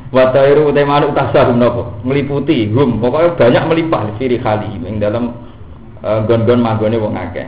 [0.10, 3.04] Watairu utai manuk tasahum nopo meliputi hum.
[3.04, 5.36] Pokoknya banyak melimpah siri kali yang dalam
[6.02, 7.44] uh, gon-gon magone wong akeh.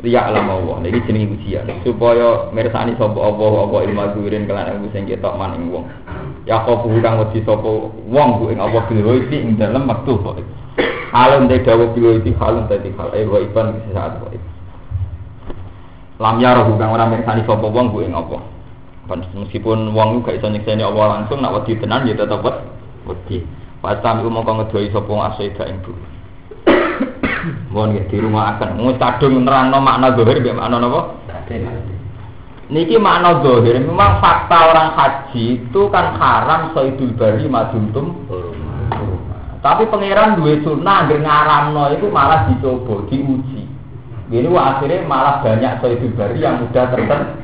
[0.00, 0.80] Riya alam Allah.
[0.80, 1.70] Ini jenenge ujian.
[1.86, 5.86] Supaya mirsani sapa Allah apa ilmu gurin kelan ilmu sing ketok maning wong.
[6.48, 7.70] Ya khofu kang wedi sapa
[8.10, 10.40] wong ku ing Allah iki ing dalam waktu kok
[11.10, 14.30] alam de dawa bil iki halun tadi hal eh wa iban saat wa
[16.20, 18.42] lam yarahu kang ora mirsani sapa wong ing Allah
[19.10, 22.38] meskipun wong gak iso nyekseni Allah langsung nak wedi tenan ya tetep
[23.08, 23.42] wedi.
[23.80, 26.04] Pasam iku mongko ngedoi sapa asida ing buru.
[27.72, 31.00] Mohon nggih di rumah akan mung kadung nerangno makna zahir mbek makna napa?
[32.68, 38.28] Niki makna zahir memang fakta orang haji itu kan haram saidul bari maduntum
[39.60, 43.68] tapi pangeran duwe sunnah anggere ngaramno itu malah dicoba, diuji.
[44.32, 47.34] Ini akhirnya malah banyak saidul bari yang mudah tertentu.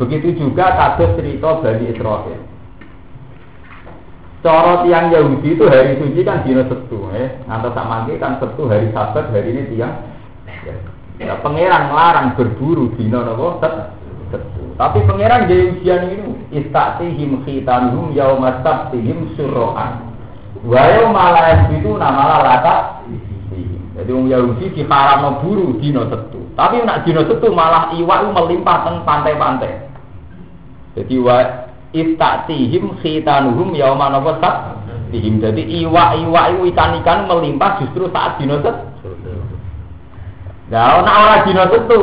[0.00, 2.40] Begitu juga kados cerita Bani Israel.
[4.42, 7.38] Cara tiang Yahudi itu hari suci kan dino setu, eh.
[7.46, 9.94] Sak mangke kan setu hari Sabat, hari ini tiang.
[11.20, 13.62] Ya, pangeran melarang berburu dino napa
[14.32, 14.64] setu.
[14.80, 16.26] Tapi pangeran dia ujian ini
[16.56, 19.30] istatihim khitanuhum yauma sabtihim
[20.62, 20.70] surrohan.
[20.70, 22.76] Wa yauma la itu nama lata.
[23.92, 26.40] Jadi orang Yahudi diharam buru dino setu.
[26.56, 29.90] Tapi nak dino setu malah iwak melimpah teng pantai-pantai.
[30.96, 34.80] Jadi wa iftatihim khitanuhum yauma nafasat
[35.12, 35.44] tihim.
[35.44, 38.76] Jadi iwa-iwa itu ikan-ikan melimpah justru saat dino set.
[40.72, 42.00] Nah, nak ora dino setu.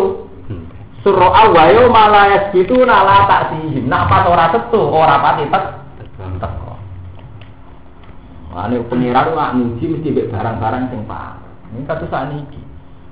[1.01, 3.89] Suruh awayo malah itu nala tak sihim.
[3.89, 5.65] Nak pas ora setu, ora pati tek.
[8.59, 8.67] Teko.
[8.67, 11.39] Ane pengiran nggak muji mesti bek barang-barang sing pak.
[11.71, 12.59] Ini kata saat ini.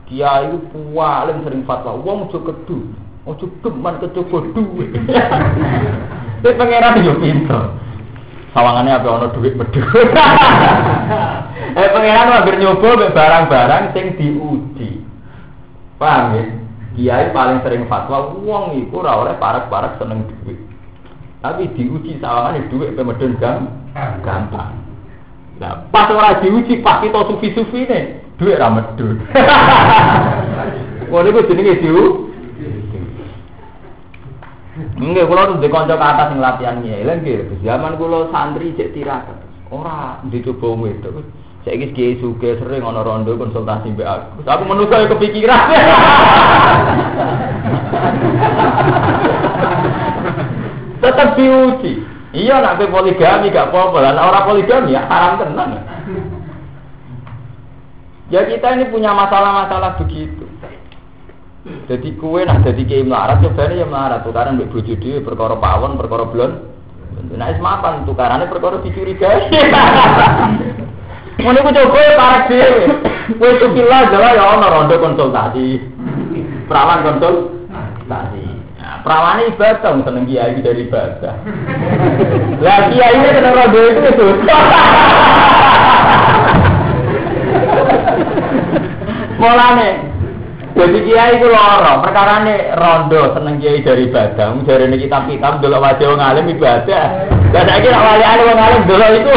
[0.08, 1.96] Kiai itu paling sering fatwa.
[2.00, 2.78] Wong ojo kedu.
[3.28, 4.92] Ojo geman kecoba duit.
[6.44, 7.64] Tapi pangeran yo pinter.
[8.56, 9.84] Sawangannya apa ono duit medhu.
[11.80, 15.04] eh pangeran hampir nyoba barang-barang sing diuji.
[16.00, 16.44] Paham ya?
[16.98, 20.58] Kiai paling sering fatwa wong iku ora oleh parak-parak seneng duit.
[21.44, 23.70] Tapi diuji sawangane duit pe medun gam
[24.24, 24.87] gampang.
[25.58, 29.18] Nah, pas ora diuji pas kita sufi-sufi nih, duit ra medun.
[31.10, 32.30] Ngono iku jenenge diuji.
[34.78, 37.50] Enggak, kalau tuh di konco ke atas yang latihan ngilang gitu.
[37.66, 39.42] Zaman kalau santri cek tirakat,
[39.74, 40.86] ora dicoba.
[41.66, 44.48] Saya kis kiai suke sering ono rondo konsultasi mbak aku.
[44.48, 45.68] Aku menurut saya kepikiran.
[51.04, 52.08] Tetap diuji.
[52.38, 54.14] Iya nak poligami gak apa-apa lah.
[54.30, 55.82] Orang poligami ya haram tenang.
[58.30, 60.46] Ya kita ini punya masalah-masalah begitu.
[61.88, 66.00] Jadi kue nak jadi kiai melarat coba ya melarat tukaran mbek bojo dhewe perkara pawon
[66.00, 66.52] perkara blon.
[67.36, 69.52] Nah is mapan tukarannya perkara dicurigai.
[71.44, 72.88] Ngono ku coba para dhewe.
[73.36, 75.68] Kowe tukilah jalan ya ono rondo konsultasi.
[76.72, 78.47] Perawan konsultasi.
[79.08, 81.40] Nah, perawan ibadah seneng kiai dari ibadah.
[82.60, 84.28] Lah kiai ini kena rondo itu itu.
[89.40, 89.90] Mulane
[90.76, 94.60] jadi kiai itu loro, perkara ini rondo seneng kiai dari ibadah.
[94.68, 97.32] Dari ini kita kita dulu wajah orang alim ibadah.
[97.56, 99.32] Dan saya kira wajah orang alim dulu itu.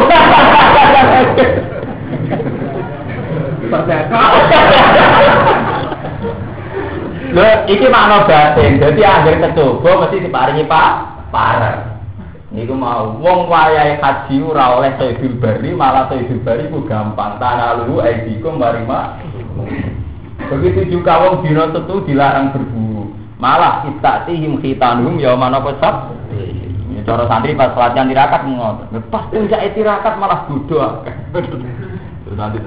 [7.30, 8.82] Lho, iki makna batin.
[8.82, 10.90] Jadi akhir kecoba mesti diparingi pak
[11.30, 12.02] parah.
[12.50, 17.38] Niku mau wong wayahe haji ora oleh sayyidul bari malah sayyidul bari ku gampang.
[17.38, 19.22] Tanah lu aidikum marima.
[20.50, 23.14] Begitu juga wong dina tetu dilarang berburu.
[23.38, 26.10] Malah istatihim khitanuhum ya mana pesat.
[26.34, 28.98] Ini cara santri pas latihan tirakat ngotot.
[29.14, 31.06] Pas puncak tirakat malah bodoh.
[32.34, 32.58] Nanti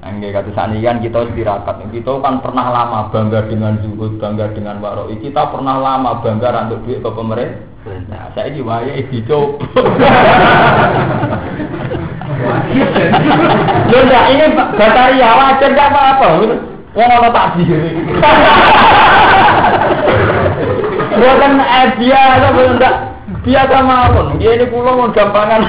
[0.00, 1.76] Enggak kata saat kan kita tirakat.
[1.92, 5.20] Kita kan pernah lama bangga dengan zuhud, bangga dengan waroi.
[5.20, 7.68] Kita pernah lama bangga untuk duit ke pemerintah.
[8.08, 9.40] Nah, saya ini waya itu
[13.88, 16.28] Loh, ini bataria wajar gak apa-apa.
[16.92, 17.80] Wong ana takdir.
[21.20, 21.52] Bukan
[22.00, 22.94] biasa, bukan enggak
[23.44, 24.26] biasa mawon.
[24.40, 25.60] Dia ini pulau mau gampangan.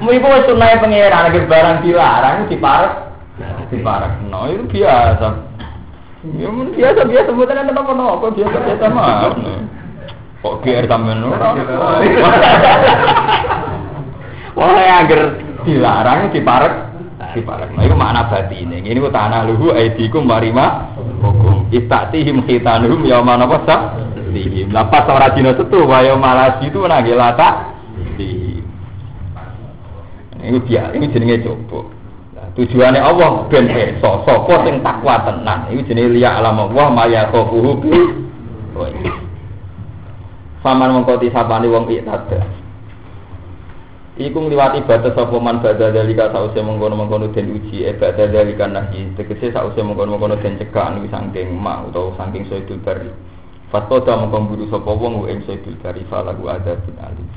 [0.00, 2.92] Ibu wis sunai pangeran lagi barang dilarang diparek.
[3.68, 4.12] Diparek.
[4.32, 5.28] No itu biasa.
[6.40, 9.36] Ya biasa biasa mboten enten apa-apa biasa biasa mah.
[10.40, 11.52] Kok GR sampean ora?
[14.56, 14.72] Wah,
[15.04, 15.20] agar
[15.68, 16.74] dilarang diparek
[17.36, 17.68] diparek.
[17.76, 18.80] Nah, itu makna batine.
[18.80, 21.68] Ini ku tanah luhu aidikum marima hukum.
[21.70, 23.36] Istatihim khitanuhum yauma?
[24.30, 24.70] Dihim.
[24.70, 27.69] Lah pas ora dina setu wa yauma itu nangge lata.
[30.40, 31.84] Ini dia, ini jenenge coba.
[32.36, 33.68] Nah, tujuannya Allah ben
[34.00, 35.68] so sapa sing takwa tenan.
[35.68, 38.00] Ini jenenge liya alam Allah maya bi.
[40.60, 42.44] Faman mengkoti sapani wong iktada.
[44.20, 49.16] Iku ngliwati batas sapa man badha dalika sause mengkono-mengkono den uji e badha dalika nahi
[49.16, 53.08] tegese sause mengkono-mengkono den cekak anu saking mak utawa saking sayyidul bari.
[53.72, 57.28] Fatoda mengkon buru sapa wong ing sayyidul bari falahu adzabun alim.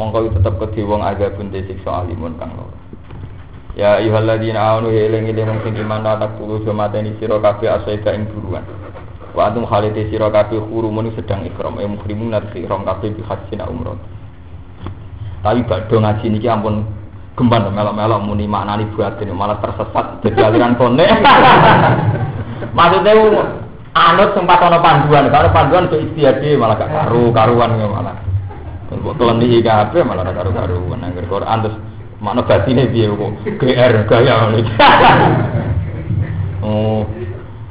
[0.00, 2.72] Mongko tetep kedhe wong adzabun te siksa alimun kang loro.
[3.76, 8.64] Ya ayyuhalladzina amanu eling-eling wong sing iman tak tulu jomateni sira kabeh asaida ing buruan.
[9.36, 13.60] Wa antum khalite sira kabeh hurumun sedang ikram e muhrimun narsi ihram kabeh bi hajjin
[13.60, 14.00] umrah.
[15.44, 16.80] Tapi badhe ngaji niki ampun
[17.36, 21.04] gemban melok-melok muni maknani buatin malah tersesat jadi aliran kone.
[22.76, 23.12] Maksudnya
[23.92, 28.29] anut sempat ana panduan, kalau panduan ke istiadat malah gak karu karuan malah.
[28.90, 31.76] Kok keleni kabeh malah gak karu-karuan nang Quran terus
[32.18, 33.32] makna batine piye kok
[33.62, 34.58] GR gaya ngono
[36.60, 37.08] Oh,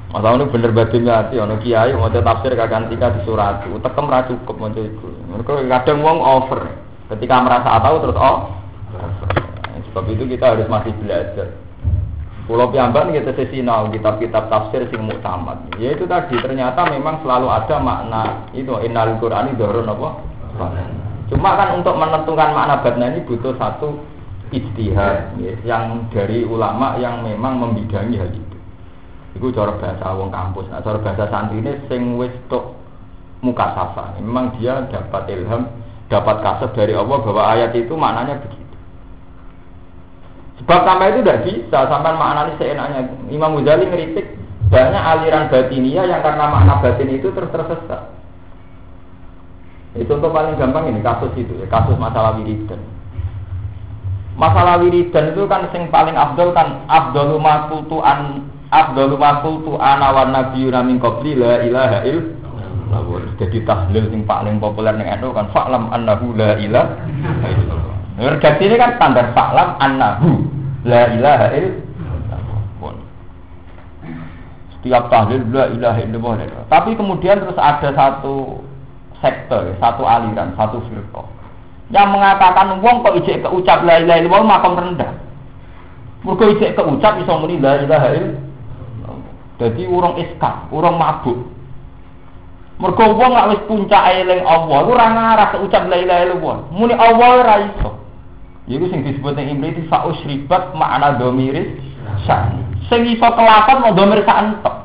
[0.10, 4.26] Masalah ini bener batin hati, ono kiai mau tafsir kakak tika di surat, tekem ra
[4.26, 5.08] cukup mau itu.
[5.30, 6.66] Mereka kadang wong over.
[7.14, 8.58] Ketika merasa tahu terus oh.
[9.90, 11.54] Sebab itu kita harus masih belajar.
[12.50, 15.70] Pulau Piamban kita sesinau kitab-kitab tafsir sing muktamad.
[15.78, 20.10] Ya itu tadi ternyata memang selalu ada makna itu innal Qur'ani dorong apa?
[21.30, 24.02] Cuma kan untuk menentukan makna batna ini butuh satu
[24.50, 28.58] ijtihad ya, yang dari ulama yang memang membidangi hal itu.
[29.38, 30.66] Itu cara bahasa wong kampus.
[30.74, 32.74] Nah, cara bahasa santri ini sing wis tok
[33.46, 34.18] muka safa.
[34.18, 35.70] Memang dia dapat ilham
[36.10, 38.76] dapat kasih dari Allah bahwa ayat itu maknanya begitu.
[40.66, 43.02] Sebab sampai itu tidak bisa sampai maknanya seenaknya.
[43.30, 44.26] Imam Ghazali ngeritik
[44.74, 48.19] banyak aliran batinia yang karena makna batin itu terus tersesat.
[49.98, 52.78] Itu contoh paling gampang ini kasus itu ya, kasus masalah wiridan.
[54.38, 60.30] Masalah wiridan itu kan sing paling abdul kan abdul makultu an abdul makultu ana wa
[60.30, 62.06] nabiyuna min qabli la ilaha
[62.90, 63.22] Lawur.
[63.38, 66.98] Jadi tahlil yang paling populer ning NU kan fa'lam annahu la ilaha
[67.46, 67.98] illallah.
[68.18, 70.50] Redaksi ini kan standar fa'lam annahu
[70.90, 72.98] la ilaha illallah.
[74.74, 76.66] Setiap tahlil la ilaha illallah.
[76.66, 78.58] Tapi kemudian terus ada satu
[79.20, 81.40] sektor, satu aliran, satu firqah
[81.90, 85.12] yang mengatakan wong kok ijek keucap la ilaha illallah makam rendah.
[86.22, 89.18] Mergo ijek keucap iso muni la ilaha illallah.
[89.58, 91.50] Jadi urung iskak, urung mabuk.
[92.78, 96.58] Mergo wong lak wis puncake eling Allah, ora ngarah ucap la ilaha illallah.
[96.70, 97.92] Muni Allah ora iso.
[98.70, 101.74] Iku sing disebut ing Ibnu fa usribat makna domiris
[102.30, 102.70] san.
[102.86, 104.76] Sing iso kelapan mau domir sak entek.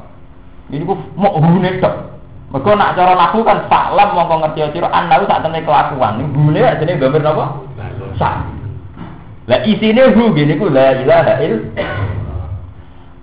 [0.73, 2.14] Ini ku mau hune tok.
[2.55, 6.23] Mergo nak cara naku kan faklam mongko ngerti sira ana sak temene kelakuan.
[6.23, 7.67] Ning hune ajene domir napa?
[8.15, 8.47] San.
[9.51, 12.47] Lah isine hu gini ku la ilaha illallah.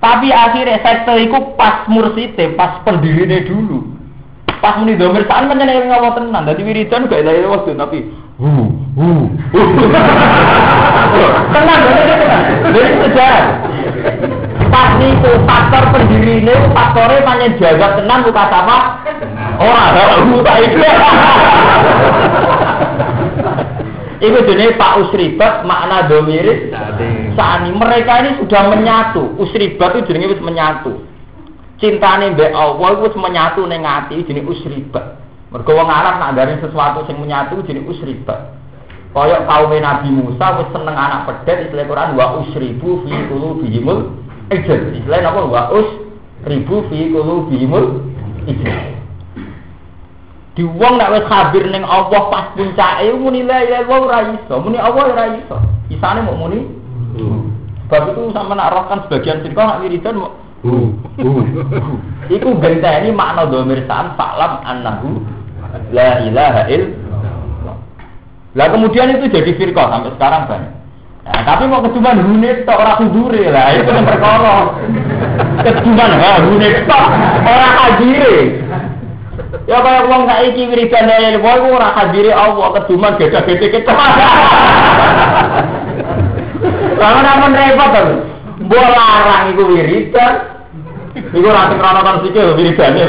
[0.04, 3.96] Tapi akhirnya sektor itu pas mursite, pas pendirine dulu.
[4.60, 6.44] Pas muni domir saan menyenengi ngomong tenan.
[6.52, 8.68] Dadi wiridan gak ilahi waktu tapi hu
[9.00, 9.32] hu.
[11.56, 12.44] Tenang, tenang.
[12.68, 13.46] Jadi sejarah.
[14.72, 18.78] Pas niku faktor pendiri ini faktornya panjang jaga tenang buka sama
[19.60, 20.80] orang hu tak itu.
[24.22, 26.72] Itu jenis Pak Usribat makna domiris
[27.36, 29.36] saat ini mereka ini sudah menyatu.
[29.36, 31.12] Usribat itu jenisnya menyatu
[31.82, 35.18] cintane mbek Allah wis menyatu ning ati jenenge usribat.
[35.52, 38.54] Mergo wong Arab nak garing sesuatu sing menyatu jenenge usribat.
[39.12, 44.21] Kaya kaum Nabi Musa wis seneng anak pedet istilah Quran wa usribu fi qulubihimul
[44.52, 44.82] ijl.
[45.00, 47.86] Istilah napa wa usribu fi qulubihimul
[48.48, 48.68] ijl.
[50.52, 54.56] Di wong nak wis khabir ning Allah pas puncake muni la ilaha illallah ora iso,
[54.60, 55.58] muni Allah ora iso.
[55.88, 56.68] Isane mau muni.
[57.16, 57.56] Hmm.
[57.88, 60.32] Sebab itu sama nak rohkan sebagian firqah nak wiridan mau
[62.32, 65.26] Iku benteni makna domir sa'an fa'lam annahu
[65.90, 67.76] la ilaha illallah.
[68.54, 70.81] Lah kemudian itu jadi firqah sampai sekarang banyak.
[71.22, 74.74] Nah, tapi mau kecuman hunit tok ora kudure lah, itu yang perkara.
[75.62, 77.08] Kecuman ha hunit tok
[77.46, 78.58] ora hadire.
[79.70, 83.94] Ya kaya wong saiki wiridan ya wong ora hadire Allah kecuman gede-gede kita.
[86.98, 88.04] Lah namun repot to.
[88.62, 90.34] Mbok larang iku wiridan
[91.12, 93.04] Iku ora sing krono kon sikil wiridane.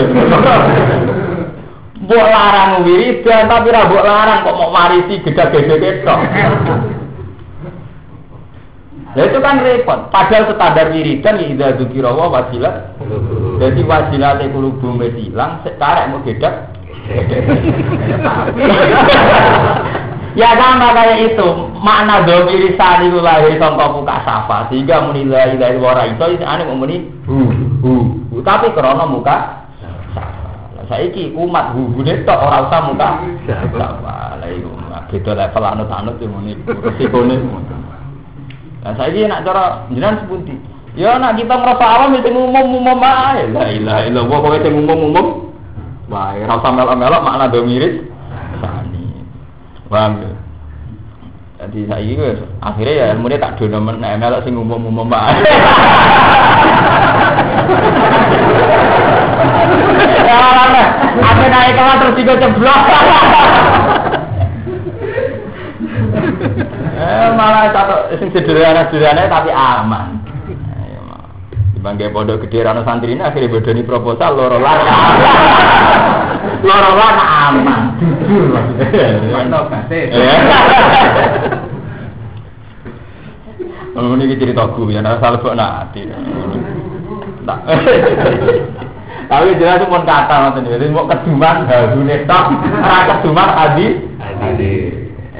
[2.03, 6.21] Mbok larang wiridan tapi ora mbok larang kok mau marisi gedak-gedek ketok.
[9.13, 10.09] Nah itu kan repot.
[10.09, 12.97] Padahal standar wiridan ya idza dzikra wa wasilat.
[13.61, 16.73] Jadi wasilat kulubu hilang sekarang mau gedak.
[20.41, 21.49] ya sama kayak itu.
[21.77, 27.05] Makna domiri sani lahir contoh buka safa sehingga menilai dari wara itu ane mau muni
[27.29, 27.53] hu
[27.83, 29.61] hu tapi krono muka
[30.89, 33.09] saiki umat hubune tok ora usah muka
[33.45, 34.73] safa lha iku
[35.13, 36.57] beda level anut-anut yo muni.
[36.65, 37.37] Resikone
[38.83, 40.59] Nah saiki nak cara jenengan sepundi
[40.93, 43.49] Ya nak kita ngerasa awam itu umum-umum ae.
[43.49, 45.49] La ilaha illallah pokoke sing umum-umum.
[46.13, 48.05] Wah, ora usah melok-melok makna domiris
[48.61, 49.25] sani.
[49.89, 50.37] Paham ya?
[51.65, 55.09] Jadi saya ini akhirnya ya ilmu tak dono men melok sing umum-umum.
[61.17, 62.81] Apa naik kelas terus juga ceblok.
[67.03, 70.23] Eh malah satu sing sederhana-sederhana tapi aman.
[71.83, 74.87] Bangga pondok gede rano santri ini akhirnya bodoni proposal loro lan
[76.71, 79.67] loro lan aman jujur mantap
[83.93, 86.09] Oh ini cerita gue ya, nah salah buat nanti.
[89.29, 92.47] Tapi jelas pun kata nanti jadi mau keduman harune tok,
[92.81, 94.01] ora keduman adi.
[94.17, 94.73] Adi.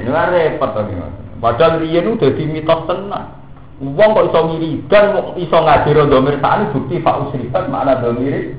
[0.05, 3.43] Ini kan repot to Padahal riyen udah mitos tenang.
[3.83, 8.55] Wong kok iso ngiridan kok iso ngajiro domir tani bukti fa usrifat makna domir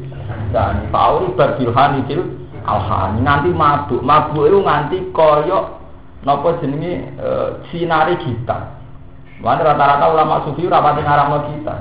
[0.51, 2.27] dan fa uribat bilhani til
[2.67, 3.23] alhani.
[3.23, 4.03] Nganti mabuk.
[4.03, 5.79] Mabuk itu nganti koyo
[6.27, 7.27] napa jenenge e,
[7.71, 8.75] sinari kita.
[9.39, 11.75] Mana rata-rata ulama sufi rapati ngaramno kita.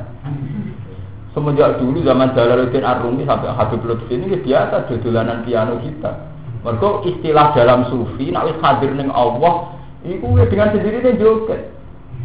[1.34, 6.30] Semenjak dulu zaman Jalaluddin Ar-Rumi sampai Habib Lutfi ini biasa dodolanan piano kita.
[6.62, 11.72] Mereka istilah dalam sufi nak hadir ning Allah itu dengan sendirinya joget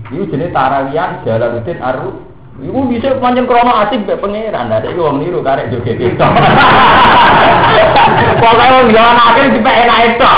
[0.07, 2.23] Iku jenis tarawian Jalaluddin Aru.
[2.57, 4.71] Iku bisa panjang krono asik be pangeran.
[4.71, 6.15] Ada iku wong niru karek joget itu.
[8.41, 10.31] Pokoknya wong jalan akhir di enak itu.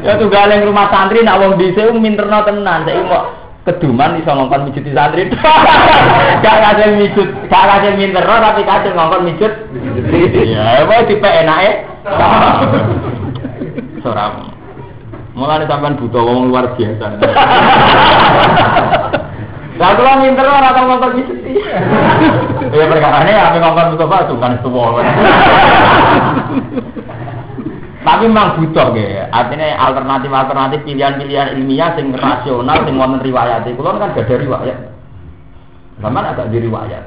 [0.00, 2.84] Ya tuh galeng rumah santri nak wong dhisik minterno tenan.
[2.84, 3.24] Saiki kok
[3.64, 5.26] keduman iso ngongkon mijut di santri.
[6.44, 9.52] Gak kasih mijut, gak kasih minterno tapi kasih ngongkon mijut.
[10.44, 11.72] Ya, apa di enake.
[14.02, 14.50] Soram.
[15.34, 17.06] Mulane sampean butuh wong luar biasa.
[19.80, 21.56] Lah kula minter ora tau ngongkon mesti.
[22.68, 25.00] Ya perkarane ya ngongkon Mustafa sungkan tuwa.
[28.00, 29.24] Tapi memang butuh ge.
[29.32, 33.64] Artinya alternatif-alternatif pilihan-pilihan ilmiah sing rasional sing wonten riwayat.
[33.72, 34.78] Kulo kan gak ada riwayat.
[36.00, 37.04] Sampai agak di riwayat.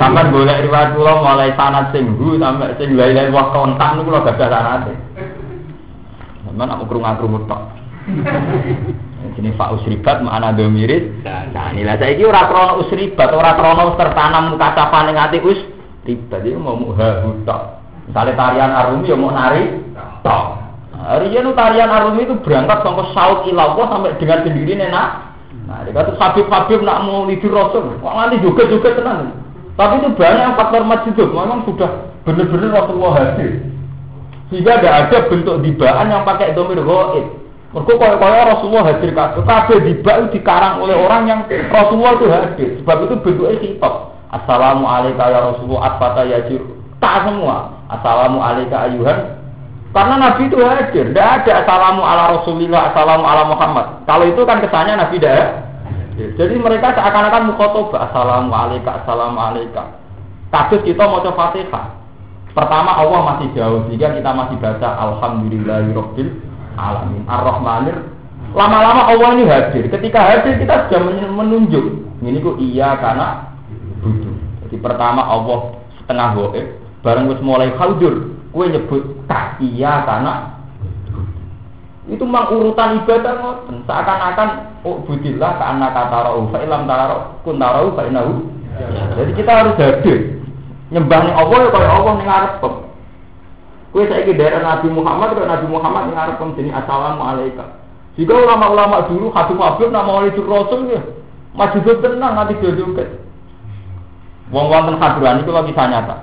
[0.00, 4.24] Sampai boleh riwayat kulo mulai sanat sing hu sampai sing lain-lain wah kontak niku kulo
[4.24, 4.92] gak ada sanate.
[6.54, 7.62] Cuman aku kerungan kerungut tok.
[9.34, 11.10] Ini Pak Usribat mana domiris.
[11.26, 15.58] Nah, inilah saya kira orang krono usribat, orang krono tertanam kacapan yang hati us.
[16.06, 17.82] Tiba dia mau muha tok.
[18.06, 19.82] Misalnya tarian arumi ya mau nari
[20.22, 20.62] tok.
[20.94, 25.08] Hari ini tarian arumi itu berangkat sampai saut ilawah sampai dengan sendiri enak.
[25.66, 29.32] Nah, dia kata Habib-Habib nak mau lidur Rasul, kok nanti juga juga tenang.
[29.74, 33.73] Tapi itu banyak faktor majiduk, memang sudah benar-benar Rasulullah hadir.
[34.52, 37.44] Sehingga tidak ada bentuk dibaan yang pakai domir goib.
[37.74, 39.42] Mereka kaya kaya Rasulullah hadir kabeh.
[39.42, 41.40] Kabeh diba itu dikarang oleh orang yang
[41.74, 42.68] Rasulullah itu hadir.
[42.78, 43.94] Sebab itu bentuknya sifat.
[44.30, 46.62] Assalamualaikum ya Rasulullah atfata yajir.
[47.02, 47.74] Tak semua.
[47.90, 49.18] Assalamu alaikum ayuhan.
[49.90, 51.04] Karena Nabi itu hadir.
[51.10, 53.86] Tidak ada assalamu ala Rasulillah, assalamu ala Muhammad.
[54.06, 55.66] Kalau itu kan kesannya Nabi tidak
[56.14, 58.06] Jadi mereka seakan-akan mukhotobah.
[58.06, 59.86] Assalamu alaikum, assalamu alaikum.
[60.54, 62.03] Kasus kita mau coba fatihah.
[62.54, 66.30] Pertama Allah masih jauh sehingga kita masih baca Alhamdulillahirobbil
[66.78, 67.98] alamin Ar-Rahmanir.
[68.54, 69.90] Lama-lama Allah ini hadir.
[69.90, 71.02] Ketika hadir kita sudah
[71.34, 72.06] menunjuk.
[72.22, 73.58] Ini kok iya karena
[74.00, 74.34] butuh.
[74.64, 76.62] Jadi pertama Allah setengah goe,
[77.02, 80.54] bareng wis mulai hadir, kue nyebut tak iya karena
[82.04, 84.48] itu memang urutan ibadah ngoten seakan-akan
[84.84, 88.04] oh budillah karena kata roh fa ilam taro kun taro fa
[89.16, 90.43] jadi kita harus hadir
[90.94, 92.62] nyembah nih Allah ya kaya Allah ning ngarep
[93.94, 97.68] Kue saya daerah Nabi Muhammad kalau Nabi Muhammad ning ngarep jadi assalamualaikum.
[98.14, 101.02] Jika ulama-ulama dulu Habib Habib nama oleh Rasul ya
[101.58, 102.94] masih tenang nanti jodoh
[104.54, 106.16] Wong wonten hadran itu lagi saya nyata.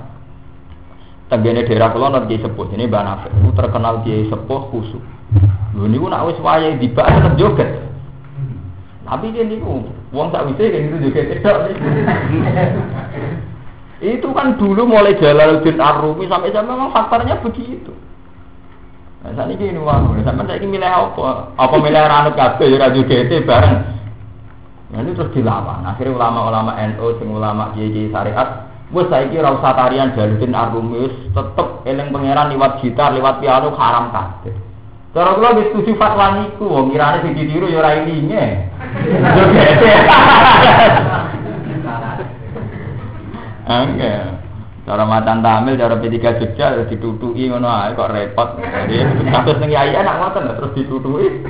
[1.27, 5.03] Tenggene daerah kula nanti sepuh ini Mbak Nafek itu terkenal dia sepuh khusus.
[5.75, 7.69] Lho niku nak wis wayahe dibak tetep joget.
[9.03, 11.75] Tapi dia niku Wong tak bisa kayak juga tidak sih.
[14.01, 17.93] Itu kan dulu mulai Jalaluddin Ar-Rumi sampai sampai memang faktornya begitu.
[19.21, 21.53] Nah, saat ini ini uang, sampai saya ini milih apa?
[21.53, 23.77] Apa milih ranut kabeh ya radio GT bareng.
[24.89, 25.85] Nah, ini terus dilawan.
[25.85, 32.09] Akhirnya ulama-ulama NU, sing ulama kiai syariat, wes saya kira usah tarian Ar-Rumi tetep eling
[32.09, 34.57] pangeran lewat gitar, lewat piano haram kabeh.
[35.13, 38.65] Cara kula wis setuju fatwa niku, wong kirane sing ditiru ya ora ilinge.
[39.37, 39.83] Yo GT.
[43.87, 44.41] Enggak.
[44.81, 48.57] Cara macan tamil, cara P3 Jogja ditutuki ngono ae kok repot.
[48.57, 48.97] Jadi
[49.29, 51.45] kasus ning yai anak ngoten terus ditutuki.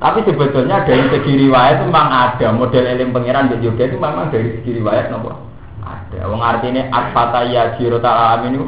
[0.00, 4.32] Tapi sebetulnya dari segi riwayat itu memang ada model eling pangeran di Jogja itu memang
[4.32, 5.36] dari segi riwayat nopo
[5.84, 6.20] ada.
[6.32, 8.66] Wong artinya asfata ya jiro ta'ala amin itu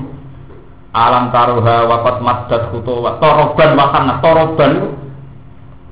[0.93, 4.89] alam taruha wakot maddat kutuwa toroban wakana toroban itu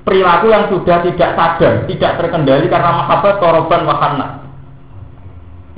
[0.05, 4.27] perilaku yang sudah tidak sadar, tidak terkendali karena mahabbah toroban wakana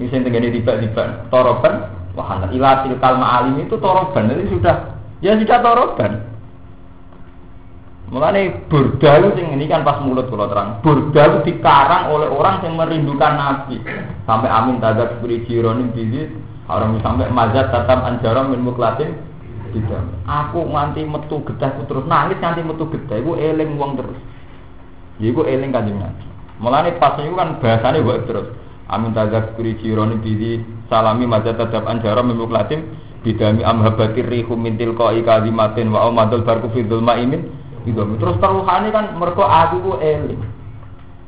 [0.01, 1.75] ini saya tinggal tiba-tiba toroban,
[2.17, 4.77] wahana ilatil kalma alim itu toroban, jadi sudah
[5.21, 6.33] ya sudah toroban.
[8.13, 10.85] Mulane burdalu sing ini kan pas mulut kalau terang.
[10.85, 13.81] Burdalu dikarang oleh orang yang merindukan Nabi.
[14.29, 16.29] Sampai amin tadat beri jironim bidit.
[16.69, 19.17] Orang sampai mazat tatam anjaram min muklatin
[19.73, 20.05] tidak.
[20.29, 23.17] Aku nganti metu getah terus nangis nganti metu getah.
[23.17, 24.21] Iku eling uang terus.
[25.17, 26.25] Ya iku eling kanjeng Nabi.
[26.61, 28.53] Mulane pas itu kan bahasanya buat terus.
[28.91, 35.23] Amin tazak kuri jironi bidi salami mazat tadab anjara mimuklatim bidami amhabatir rihu mintil koi
[35.23, 37.47] kalimatin wa omadul barku fidul ma'imin.
[37.83, 40.43] Itu terus teruhane kan mereka aku ku eling.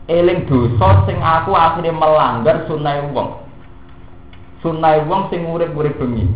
[0.07, 3.43] Eling dosa sing aku akhirnya melanggar sunai wong.
[4.63, 6.27] Sunai wong sing urip-urip bengi.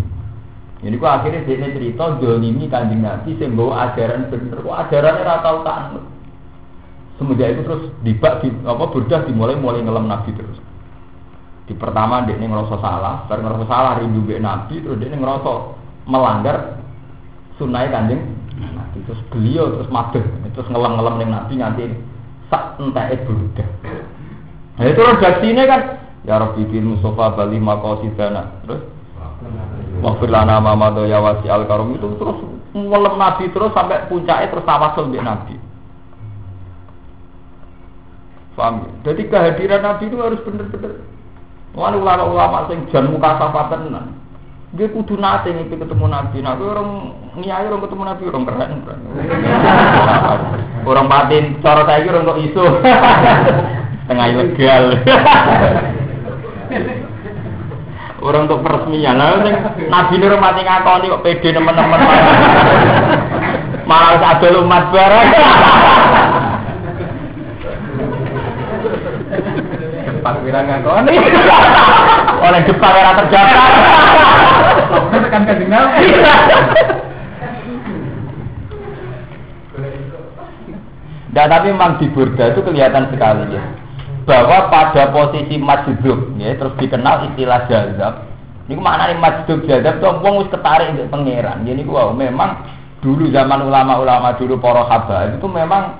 [0.82, 4.58] Ini ku akhirnya dia cerita dolimi kanjeng nabi sing bawa ajaran bener.
[4.62, 5.78] Kok ajarannya ratau tak
[7.18, 10.54] semenjak itu terus dibak di apa burdah dimulai mulai ngelam nabi terus
[11.68, 15.76] di pertama dia ngerasa salah, baru ngerasa salah rindu be Nabi, terus dia ngerasa
[16.08, 16.80] melanggar
[17.60, 18.24] sunnah kanjeng
[18.56, 19.04] Nabi.
[19.04, 20.24] Terus beliau terus madeh,
[20.56, 21.82] terus ngelam-ngelam dengan Nabi nanti
[22.48, 23.36] sak entah itu
[24.78, 25.80] Nah itu redaksinya kan
[26.24, 28.64] ya Rabbi bil Mustafa bali maqasidana.
[28.64, 28.82] Terus
[29.98, 32.38] Wafir lana mamado ya wasi al karom itu terus
[32.72, 35.54] ngelam Nabi terus sampai puncaknya terus tawasul di Nabi.
[38.56, 38.90] Paham?
[39.06, 41.17] Jadi kehadiran Nabi itu harus benar-benar
[41.78, 44.10] Wah ulama-ulama sing jan muka safatan tenan.
[44.74, 46.42] Dia kudu nate nih ketemu Nabi.
[46.42, 48.82] Nabi orang niai orang ketemu Nabi orang keren.
[50.90, 52.64] orang batin cara saya orang kok isu.
[54.10, 54.84] Tengah ilegal.
[58.26, 59.14] orang untuk peresmian.
[59.14, 59.54] Lah sing
[59.86, 62.00] Nabi nur mati ngakoni kok pede teman-teman.
[63.86, 65.30] Malah ada umat bareng.
[70.48, 71.14] Jepang kira ngakoni.
[72.40, 73.62] Oleh Jepang era terjata.
[75.12, 76.04] Tekan kanjeng Nabi.
[81.28, 83.62] Nah, tapi memang di Burda itu kelihatan sekali ya
[84.26, 88.26] bahwa pada posisi majdub ya terus dikenal istilah jazab
[88.66, 92.58] ini mana nih majdub jazab tuh wong wis ketarik di pangeran jadi wow memang
[93.00, 95.94] dulu zaman ulama-ulama dulu para habaib itu memang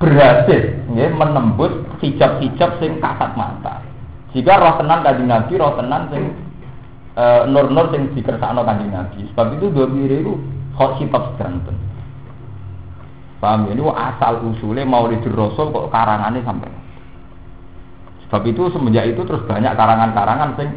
[0.00, 3.84] berhasil ya, menembus hijab-hijab sing kasat mata.
[4.32, 6.22] Jika roh tenan kanjeng Nabi, roh tenan sing
[7.14, 9.26] e, nur-nur sing dikersakno kanjeng Nabi.
[9.32, 10.34] Sebab itu dua miri itu
[10.74, 11.76] hot sifat sedanten.
[13.40, 13.72] Paham ya?
[13.72, 16.68] Ini asal usulnya mau Rasul kok karangannya sampai.
[18.28, 20.68] Sebab itu semenjak itu terus banyak karangan-karangan sing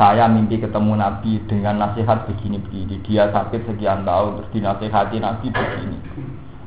[0.00, 3.02] saya mimpi ketemu Nabi dengan nasihat begini-begini.
[3.06, 5.98] Dia sakit sekian tahun terus dinasihati Nabi begini.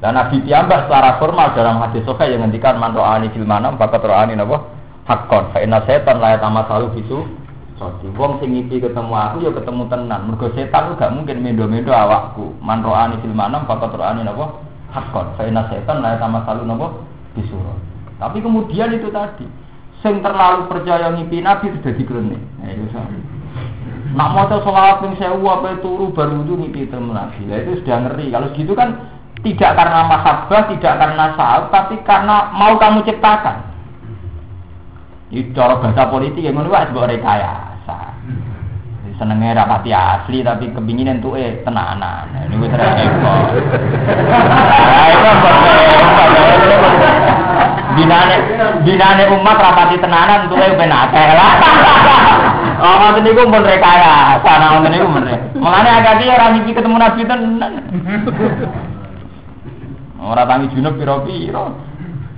[0.01, 4.33] Dan Nabi Tiambak secara formal dalam hadis sahih yang ngendikan man ro'ani fil manam ro'ani
[4.33, 4.65] napa
[5.05, 7.21] hakon fa inna setan la yatama salu bisu
[7.77, 10.29] Soti wong sing ngipi ketemu aku ya ketemu tenan.
[10.29, 12.57] Mergo setan gak mungkin mendo-mendo awakku.
[12.65, 14.57] Man ro'ani fil manam ro'ani napa
[14.89, 16.97] hakon fa inna setan la yatama salu napa
[17.37, 17.61] bisu.
[18.17, 19.45] Tapi kemudian itu tadi
[20.01, 22.41] sing terlalu percaya ngipi Nabi sudah diklenik.
[22.57, 23.17] Nah, itu sama.
[24.11, 27.45] Nak mau sholat ping sewu apa turu baru itu ngipi temen Nabi.
[27.47, 28.33] Itu sudah ngeri.
[28.33, 33.57] Kalau gitu kan tidak karena mahabbah, tidak karena saat, tapi karena mau kamu ciptakan.
[35.31, 37.99] Ini cara bahasa politik yang menurut sebuah rekayasa.
[39.15, 42.25] Senengnya rapati asli tapi kepingin tuh eh tenanan.
[42.25, 43.47] Nah, ini gue repot.
[47.95, 48.35] Binane
[48.81, 51.53] binane umat rapati tenanan tuh eh benake lah.
[52.81, 55.29] Oh, ngoten niku pun rekayasa, nah ngoten niku men.
[55.53, 57.73] Mulane agak dia orang iki ketemu Nabi tenan.
[60.21, 61.65] Orang tangi junub piro-piro.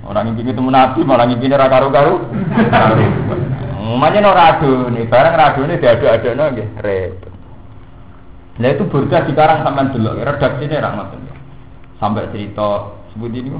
[0.04, 2.14] Orang ngimpi ketemu Nabi malah ngimpi ora karo-karo.
[3.84, 7.32] Umumnya radu nih, barang radu nih diadu-adu nggih repot.
[8.56, 11.08] Nah itu burda sekarang sampai dulu, redaksinya rahmat
[12.00, 13.50] Sampai cerita sebut ini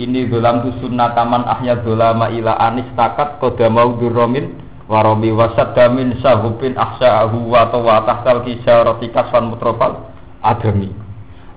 [0.00, 4.56] ini dalam tu taman ahya dolama ila anis takat koda mau duromin
[4.88, 10.08] waromi wasad damin sahupin ahsa'ahu wa tawa tahtal kisah roti kaswan mutrofal
[10.40, 11.01] adami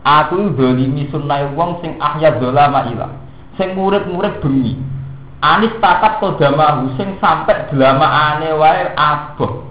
[0.06, 3.10] aku dolimi sunnah wong sing ahya dolama ila
[3.58, 4.78] sing murid-murid bengi
[5.42, 9.66] anis takat koda mau sing sampai delama ane wae aboh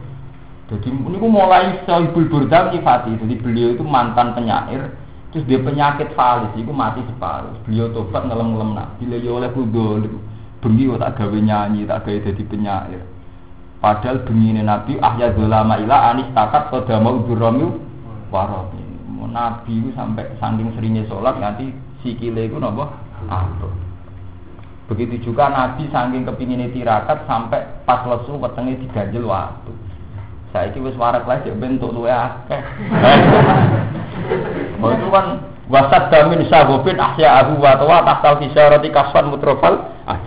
[0.68, 4.90] jadi ini mulai sahibul burda nyifati jadi beliau itu mantan penyair
[5.34, 7.58] Terus dia penyakit falis, itu mati separuh.
[7.66, 8.78] Beliau tobat ngelem-ngelem.
[9.02, 10.06] Bila ya oleh kudol,
[10.62, 13.02] bengi tak gawe nyanyi, tak gawe jadi penyair.
[13.82, 17.82] Padahal bengi Nabi ahya dolama ila anis takat pada mau duramiu
[18.30, 18.83] warobi.
[19.22, 21.70] Nabi itu sampai saking seringnya sholat nanti
[22.02, 22.90] sikile itu nopo
[23.30, 23.68] apa.
[24.90, 29.72] Begitu juga Nabi saking kepingin tirakat sampai pas lesu wetenge diganjel waktu.
[30.50, 32.62] Saya itu wis warak lah bentuk luwe akeh.
[34.84, 40.20] Oh itu kan wasat damin sahobin ahya abu wa tawa tahtal kisyarati kaswan mutrofal ah.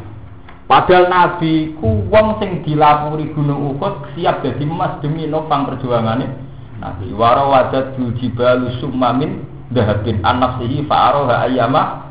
[0.66, 6.47] Padahal Nabi ku wong sing dilapuri gunung Uhud siap jadi emas demi nopang perjuangannya
[6.78, 9.42] Nabi waro wajat jibalu summamin
[9.74, 12.06] dahabin anak sihi fa'aroha ayama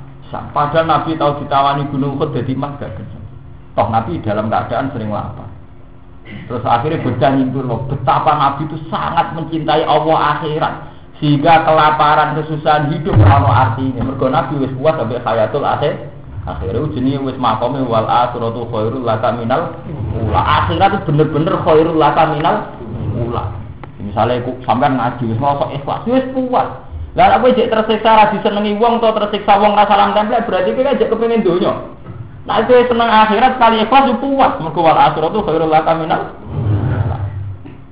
[0.50, 2.98] padahal Nabi tahu ditawani gunung Uhud jadi emas gak
[3.76, 5.52] Toh Nabi dalam keadaan sering lapar.
[6.26, 10.74] Terus akhirnya bocah nyintur betapa Nabi itu sangat mencintai Allah akhirat
[11.22, 14.02] sehingga kelaparan kesusahan hidup kalau artinya.
[14.02, 16.12] Mergo nabi wis puas sampai hayatul akhir.
[16.48, 19.76] Akhirnya jenis wis makome wal akhiratu khairul laka minal
[20.18, 20.40] ula.
[20.40, 22.56] Akhirat itu bener-bener khairul laka minal
[23.16, 23.65] ula
[24.06, 26.68] misalnya aku sampean ngaji wis sok ikhlas wis puas
[27.16, 30.92] lah apa jek tersiksa ra disenengi wong atau tersiksa wong ra salam tempel berarti kowe
[30.94, 31.74] jek kepengin donya
[32.46, 36.30] Nah itu seneng akhirat kali ikhlas puas mergo wal akhiratu khairul laka minal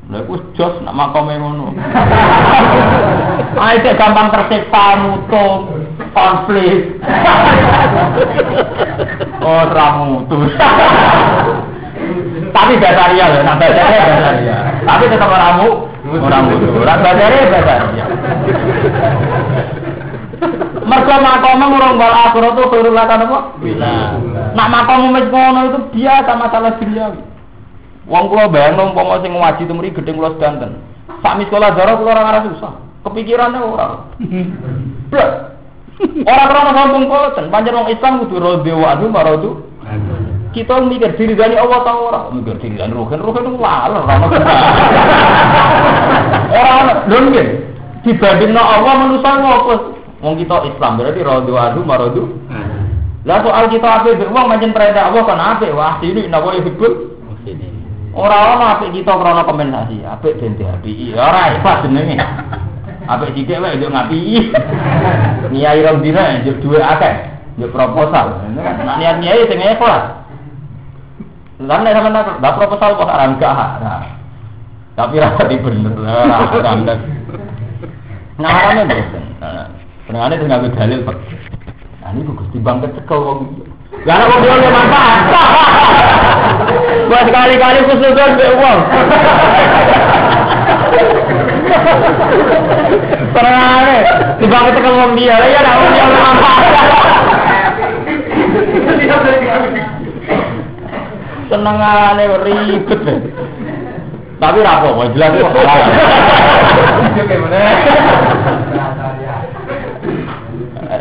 [0.04, 1.72] Lha iku jos nak makome ngono.
[3.56, 7.00] Ae gampang tersiksa mutung, konflik.
[9.40, 10.44] oh, ramutu.
[12.52, 12.72] Tapi
[13.32, 14.56] lho, nak basaria basaria.
[14.84, 16.66] Tapi tetap oramu, orang mutu.
[16.80, 18.05] Orang basaria basaria.
[20.84, 23.38] Mergo makome ngurung bal akhirat itu khairul lakan apa?
[24.52, 27.20] Nak makom wis ngono itu biasa masalah duniawi.
[28.05, 30.76] Wong kula bayang umpama sing ngaji temri gedeng kula sedanten.
[31.24, 32.72] Sami sekolah darah kula ora susah.
[33.00, 34.05] Kepikirannya ora.
[35.09, 35.30] Blek.
[36.26, 39.50] Ora krono sombong boten, pancen wong Islam kudu radhi wa anhu maradu.
[40.55, 42.20] Kita mikir diri dari Allah ta ora?
[42.30, 44.26] Mikir diri dari rohen, rohen itu laler ora ono.
[46.55, 47.48] Ora ono, lho nggih.
[48.07, 49.74] Dibandingno Allah manusa ngopo?
[50.22, 52.22] Wong kita Islam berarti radhi wa anhu maradu.
[53.26, 57.18] Lah soal kita ape wong pancen perintah Allah kan ape wah ini nawa hibul.
[58.14, 61.18] Ora ana apik kita krana kompensasi, apik ben diapiki.
[61.18, 62.14] Ora ikhlas jenenge.
[63.11, 64.55] Apik sithik wae yo ngapi.
[65.50, 67.14] Niai rong dina yo duwe akeh,
[67.59, 68.38] yo proposal.
[68.55, 70.24] Nek niat niai sing ikhlas.
[71.64, 73.56] Lan nek sampeyan tak da proposal kok ora enggak.
[74.94, 76.98] Tapi ra di bener, ora standar.
[78.38, 79.24] Ngarane bosen.
[80.04, 81.00] Senengane dengan dalil.
[82.04, 83.40] Nah ini Gusti Bangket cekel wong
[84.04, 85.20] Gak ada mobil yang manfaat.
[87.08, 88.78] Buat sekali-kali kesusahan be uang.
[93.32, 93.86] Terang
[94.42, 96.62] tiba kita kalau dia, ya ada mobil yang manfaat.
[101.49, 103.03] Senengane ribet.
[104.40, 105.90] Tapi rapo, jelas kok halal.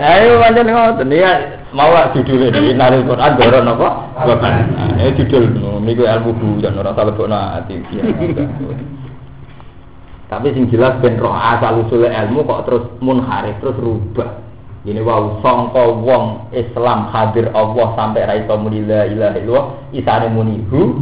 [0.03, 1.31] Ayo pancen ngoten ya
[1.71, 3.89] mau judul ini nari Quran doron apa?
[4.19, 4.51] Bapak.
[4.75, 7.75] Nah, ini judul niku ilmu bujan ora salah kok ati.
[10.27, 14.29] Tapi sing jelas ben roh asal usul ilmu kok terus munharif terus rubah.
[14.83, 19.65] Ini wow sangka wong Islam hadir Allah sampai ra iso muni la ilaha illallah
[19.95, 20.99] isane muni hu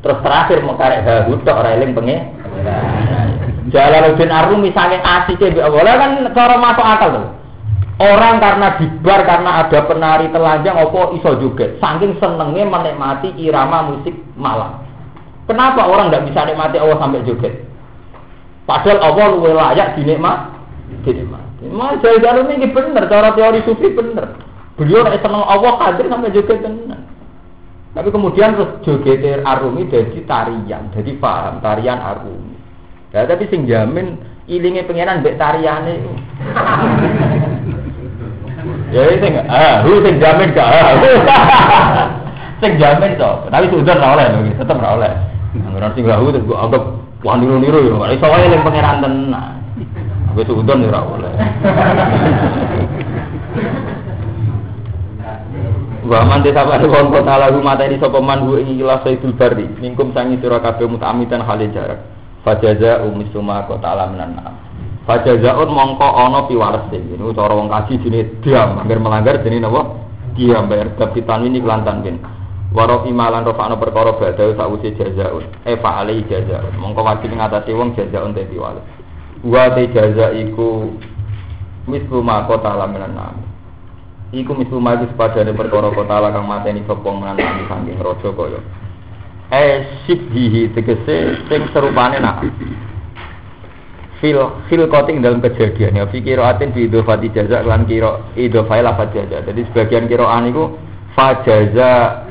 [0.00, 2.16] terus terakhir mengkarek hu tok ora eling penge.
[3.68, 7.28] Jalaluddin Arum misalnya asike mbek Allah kan cara masuk akal tuh.
[8.00, 11.76] Orang karena dibar karena ada penari telanjang opo iso joget.
[11.76, 14.80] Saking senengnya menikmati irama musik malam.
[15.44, 17.68] Kenapa orang tidak bisa nikmati Allah sampai joget?
[18.64, 20.56] Padahal Allah luwe layak dinikmat,
[21.04, 21.39] dinikmati.
[21.60, 24.32] Mas jalan ini bener, cara teori sufi bener.
[24.80, 27.00] Beliau tidak seneng Allah hadir sampai joget bener.
[27.92, 32.56] Tapi kemudian terus joget arumi jadi tarian, jadi paham tarian arumi.
[33.12, 35.98] Ya, tapi sing jamin ilinge pengenan mbek tariane
[38.90, 40.98] Ya sing ah, hu sing jamin gak ah.
[42.62, 43.30] sing jamin to.
[43.46, 45.12] Tapi sudah ora oleh lho, ora oleh.
[45.54, 46.82] Anggaran sing lahu gua anggap
[47.22, 48.10] wah niru-niru ya.
[48.18, 49.54] Iso wae ning pangeran tenan.
[50.38, 51.32] Wis udon ora oleh.
[56.06, 59.36] Wa man desa pada wong kota lagu mata ini sapa man hu ing ilah sayyidul
[59.36, 62.02] bari mingkum sangi sira kabeh mutamitan hale jarak.
[62.40, 64.38] Fajaza umisuma kota alaminan
[65.04, 69.96] Fajazaun mongko ana piwales ini cara wong kaji jenenge diam, hampir melanggar jenenge napa?
[70.38, 72.16] Diam bayar bab ini kelantan bin.
[72.70, 75.42] Waro imalan rofakno perkara badhe sakwise jazaun.
[75.66, 76.78] E fa'alai jazaun.
[76.78, 78.99] Mongko wajib ngatasi wong jazaun te piwales.
[79.40, 80.92] Wa te jaza iku
[81.88, 83.36] mislu ma kota laminan nam.
[84.36, 88.60] Iku mislu ma iku sepadane perkara kota kang mateni sapa menan nami saking raja kaya.
[89.50, 89.74] Eh
[90.06, 92.46] sibhihi tegese sing serupane nak
[94.20, 94.36] fil
[94.68, 99.40] fil koting dalam kejadian ya fikir atin di idofati jaza lan kiro idofai lafat jaza
[99.48, 100.76] jadi sebagian kiroan itu
[101.16, 102.28] fajaza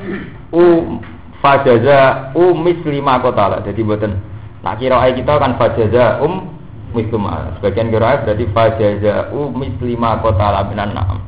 [0.54, 0.96] u
[1.42, 4.16] fajaza u mislima kota lah jadi buatan
[4.62, 6.59] nak kiro kita kan fajaza um
[6.92, 11.18] mislima sebagian kiro berarti fajaza u mislima kota lah minan naam.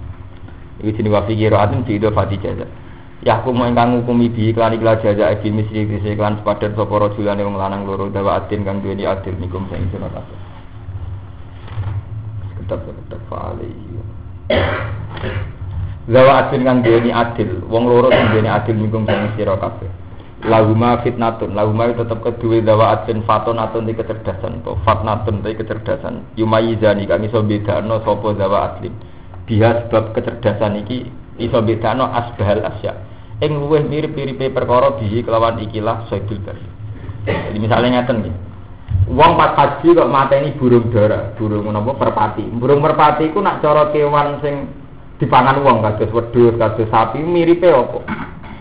[0.83, 2.67] Ini jenis wafi kiro atin di idofati jaza.
[3.23, 7.15] Ya aku mau ingkang ngukumi bi iklan iklan jaza ebi misli kisi iklan sepadan soporo
[7.15, 10.11] julan yang lanang loro dawa atin kang duweni adil nikum sing sunat
[12.63, 14.01] tetap tetap fa'alaihi
[16.03, 20.02] Zawa adil kan duweni adil, wong loro sing duweni adil minggung sing sira kabeh.
[20.43, 26.35] Lahuma fitnatun, lahuma tetep kedua zawa adil fatonatun di kecerdasan to, fatnatun di kecerdasan.
[26.35, 28.91] Yumayizani kang iso bedakno sapa zawa adil.
[29.47, 31.07] Biha sebab kecerdasan iki
[31.39, 32.91] iso bedakno asbahal asya.
[33.39, 36.67] Ing luweh mirip-miripe perkara bihi kelawan ikilah sayyidul bari.
[37.23, 38.37] Jadi misalnya ngeten nggih.
[39.15, 42.43] Wong pas haji kok mateni burung dara, burung napa merpati.
[42.51, 44.67] Burung merpati iku nak cara kewan sing
[45.23, 47.99] dipangan wong kados wedhus, kados sapi miripe apa?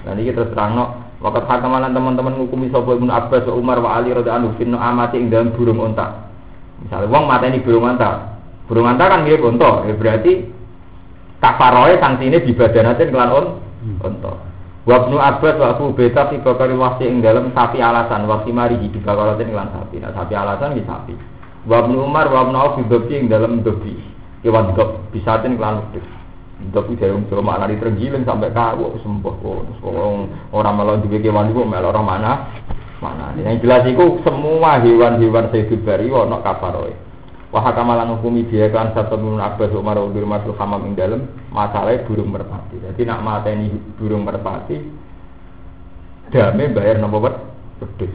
[0.06, 4.58] Lah niki terus terangno Wakat hakamalan teman-teman ngukumi sapa Ibnu Abbas Umar wa Ali radhiyallahu
[4.58, 6.34] anhu amati ing dalam burung unta.
[6.82, 8.42] Misalnya wong mateni burung unta.
[8.66, 10.50] Burung unta kan mirip unta, ya berarti
[11.38, 13.46] kafaroe sanksine dibadanatin kelan on
[14.02, 14.34] unta.
[14.82, 19.06] Wabnu Abbas wa Abu Beta fi bakari wasi ing dalam sapi alasan wasi mari hidup
[19.06, 20.02] bakaratin iklan sapi.
[20.02, 21.14] Nah sapi alasan di sapi.
[21.70, 23.94] Wabnu Umar wabnu Auf fi dobi ing dalam dobi.
[24.42, 26.21] Kewan dok bisatin iklan wedhus.
[26.70, 29.82] Dobi dari um cuma makna tergiling sampai kawu sembuh kok.
[30.54, 32.32] Orang malah juga kewan itu malah orang mana
[33.02, 33.34] mana.
[33.34, 36.94] Yang jelas itu semua hewan-hewan sehidup bari wono kafaroe.
[37.52, 42.00] Wah kamalan hukumi dia kan satu minun abbas umar udur masuk hamam ing dalam masalah
[42.08, 42.80] burung merpati.
[42.80, 43.68] Jadi nak mata ini
[44.00, 44.80] burung merpati,
[46.32, 47.36] damai bayar nopo bet,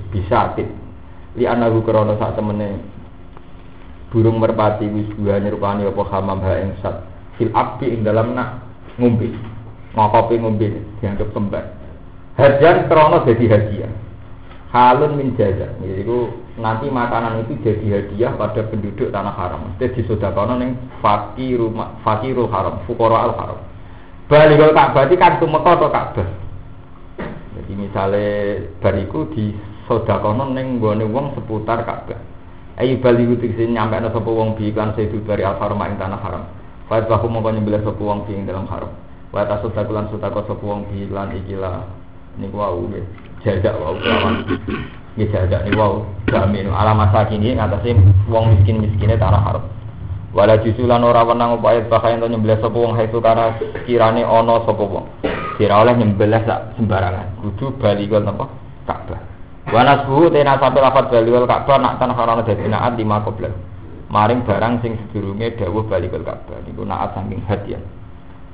[0.09, 0.65] bisa tit.
[1.37, 2.81] Li anahu krono saat temene
[4.09, 6.97] burung merpati wis dua nyerupani apa hamam ha ing sat
[7.37, 8.65] fil abdi ing dalam nak
[8.97, 9.33] ngumpi
[9.97, 10.67] ngokopi ngumpi
[11.01, 11.65] dianggap kembar.
[12.37, 13.93] Hadiah krono jadi hadiah.
[14.69, 15.73] Halun min jaza.
[15.81, 16.05] Jadi
[16.61, 19.73] nanti makanan itu jadi hadiah pada penduduk tanah haram.
[19.81, 21.57] Jadi disodakono neng fakir
[22.05, 23.59] fakirul haram, fukara al haram.
[24.29, 26.29] Balikul Ka'bah itu kan tumeka atau Ka'bah.
[27.57, 29.55] Jadi misalnya bariku di
[29.89, 32.21] sodakono neng gone wong seputar Ka'bah.
[32.77, 36.45] Ayo baliku sini nyampe ada sapa wong bi kan itu dari al haram tanah haram.
[36.87, 38.95] Fa bahu mongko nyembelih sapa wong ing dalam haram.
[39.35, 41.83] Wa tasodakulan sodako sapa wong bi lan ikilah
[42.39, 43.03] niku wau nggih.
[43.43, 44.47] Jajak wau kelawan
[45.17, 47.97] Nggih jajak nih wow, jamin ala masa kini ngatasi
[48.29, 49.65] wong miskin miskinnya tanah haram.
[50.37, 53.57] Wala jusulan ora wenang upaya bahaya untuk nyembelih sapa wong haitu karena
[53.89, 55.09] kirane ana sapa wong.
[55.57, 57.41] Kira oleh nyembelih sak sembarangan.
[57.41, 58.45] Kudu baligol napa?
[58.85, 59.21] Ka'bah.
[59.73, 63.57] Wa nasbuhu tena sampai lafat baligol Ka'bah nak tanah haram dadi naat lima qoblan.
[64.07, 67.83] Maring barang sing sedurunge dawuh baligol Ka'bah niku naat saking hadiah.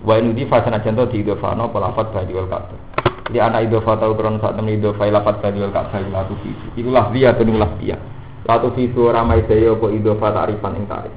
[0.00, 2.92] Wa inudi fasana contoh di idofano pelafat baligol Ka'bah
[3.32, 6.34] di anak idofa tahu kron saat temen idofa ilapat bani wal ka'bah latu
[6.76, 7.96] itulah dia atau nulah dia
[8.44, 11.14] latu fitu ramai daya apa idofa ta'rifan ing tarif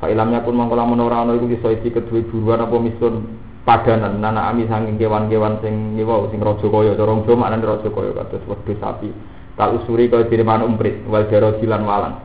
[0.00, 3.14] fa ilamnya pun mangkola menora ana iku iso iki kedue buruan apa misun
[3.62, 4.18] padanan.
[4.18, 8.42] Nana ami sanging kewan-kewan sing nyewa sing raja kaya cara Jawa maknane raja kaya kados
[8.48, 9.08] wedhus sapi
[9.54, 12.18] kal usuri kaya diri manuk umprit wal jaro walang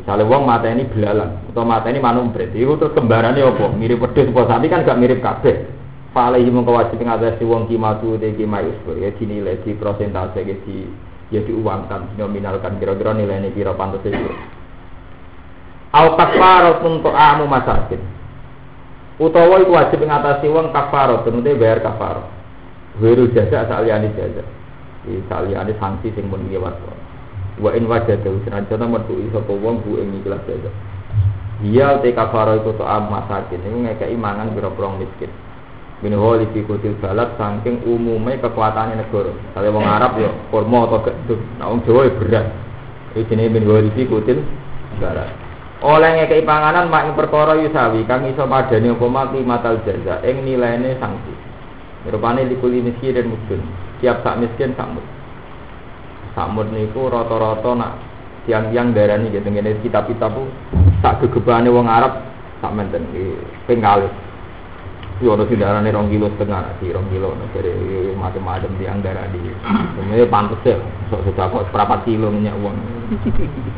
[0.00, 4.02] misalnya wong mata ini belalang atau mata ini manuk umprit itu terus kembarannya apa mirip
[4.02, 5.74] wedhus apa sapi kan gak mirip kabeh
[6.14, 10.86] Falehi mongko wajib ngatasi wong te kimai usbur ya dinilai di prosentase ya di
[11.34, 14.30] ya diuangkan nominalkan kira-kira nilainya kira pantas itu.
[15.90, 17.98] Al kafarat untuk amu masakin.
[19.18, 22.30] Utawa iku wajib ngatasi wong kafarat tentu bayar kafarat.
[23.02, 24.46] Wiru jasa saliyane jasa.
[25.10, 26.46] Iki saliyane sanksi sing pun.
[27.62, 30.70] Wa in wajada senajan metu sapa wong bu ing ikhlas jasa.
[31.62, 35.30] Iya te kafaro iku to am masakin iku ngekeki mangan pira-pira miskin.
[36.02, 39.30] Min holi fi kutil balat saking umume kekuatannya negara.
[39.54, 42.46] Kalau wong Arab ya kurma atau gedung, nah wong Jawa ya beras.
[43.14, 44.42] Iki jenenge min holi fi kutil
[44.98, 45.30] balat.
[45.78, 50.98] Oleh ngekeki panganan mak perkara yusawi kang iso padane apa mati matal jaza ing nilaine
[50.98, 51.34] sanksi.
[52.10, 53.62] Rupane dikuli miskin dan mudun.
[54.02, 55.06] Tiap sak miskin sak mud.
[56.34, 57.92] Sak mud niku rata-rata nak
[58.44, 60.34] tiang-tiang darani gitu ngene kitab-kitab
[61.00, 62.26] sak gegebane wong Arab
[62.58, 63.06] sak menten
[63.64, 64.10] ping kalih.
[65.22, 69.38] Yo ono sing darane 2 kilo setengah, di 2 kilo dari macam-macam tiang darani.
[69.94, 70.74] Sebenarnya pantes ya,
[71.06, 72.74] sok sudah kok seperempat kilo minyak uang.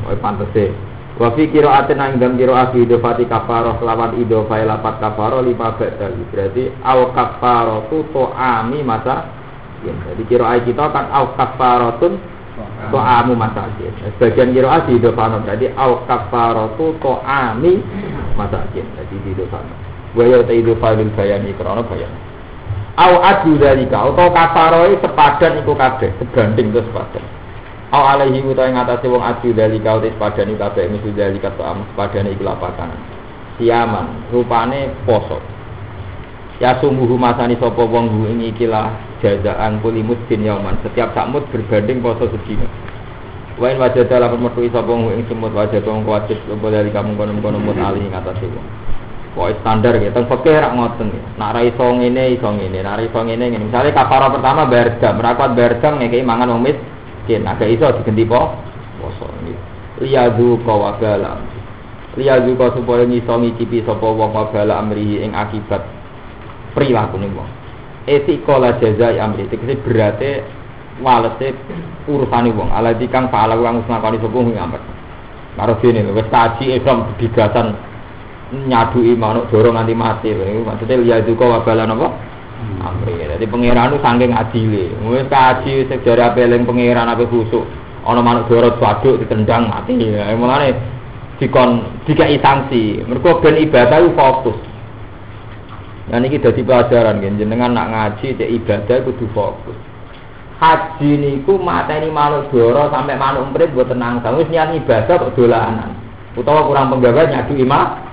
[0.09, 0.73] Oh pantes ya.
[1.21, 6.13] Wa fi qira'atin nang dalam qira'ah idofati kafaroh lawan idofai lapat kafaroh lima badal.
[6.33, 9.29] Berarti au kafaroh tu to'ami masa
[9.85, 12.17] Jadi qira'ah kita kan au kafarotun
[12.93, 13.93] to'amu masakin.
[14.17, 15.43] Sebagian qira'ah di idofano.
[15.45, 17.81] Jadi au kafarotu to'ami
[18.39, 18.87] masakin.
[18.97, 19.73] Jadi di idofano.
[20.17, 22.13] Wa ya ta idofalil bayani krana bayan.
[22.97, 27.25] Au adu dalika atau kafaroh sepadan iku kabeh, sebanding terus sepadan.
[27.93, 32.49] Au alaihi utawa ngatasi wong adu dalika utis padani kabeh misu dalika to'am sepadane iku
[32.49, 32.97] lapakan.
[33.61, 35.39] Siaman, rupane poso.
[36.57, 40.77] Ya sungguh masani sapa wong hu ing ikilah jazaan kuli muskin yauman.
[40.85, 42.67] Setiap sakmut berbanding poso sedina.
[43.57, 47.57] Wain wajah dalam metu sapa hu ing semut wajah wong wajib apa dari kamu kono-kono
[47.57, 48.69] mut ali ing atas wong.
[49.33, 51.21] Pokoke standar ya, teng fikih rak ngoten ya.
[51.37, 53.65] Nak ra iso ngene iso ngene, nak ra iso ngene ngene.
[53.69, 57.45] Misale kafara pertama rakwat bayar jam ngekeki mangan wong miskin.
[57.45, 58.57] Agak iso diganti po
[59.01, 59.57] poso nggih.
[60.05, 61.41] Liyadu kawabala.
[62.17, 65.85] Liyadu ka supaya ngiso ngicipi sapa wong wabala amrihi ing akibat
[66.77, 67.49] perilaku nih wong.
[68.07, 70.39] Etikola jaza amri tegese berarti
[71.03, 71.59] walese
[72.07, 72.71] urusane wong.
[72.71, 74.83] Ala dikang pahala kang ngakoni sapa wong amat.
[75.57, 77.75] Karo dene wis kaji Islam digasan
[78.71, 80.31] nyadui manuk doro nganti mati.
[80.31, 82.09] Maksudnya liya juga wabalan apa?
[82.87, 83.27] Amri.
[83.27, 84.85] Jadi pangeran itu saking adile.
[85.11, 87.67] Wis kaji sejarah peleng pangeran apa khusuk.
[88.07, 89.99] Ana manuk doro waduk ditendang mati.
[89.99, 90.79] Ya, mulane
[91.43, 93.03] dikon dikai sanksi.
[93.03, 94.76] Mergo ben ibadah itu fokus.
[96.07, 99.75] Nah ini jadi pelajaran kan, jenengan nak ngaji cek ibadah kudu fokus.
[100.63, 104.23] Haji niku mateni manuk doro sampai manuk emprit buat tenang.
[104.23, 105.99] Kamu niat ibadah kok dolanan.
[106.39, 108.07] Utawa kurang penggawa nyadu imam.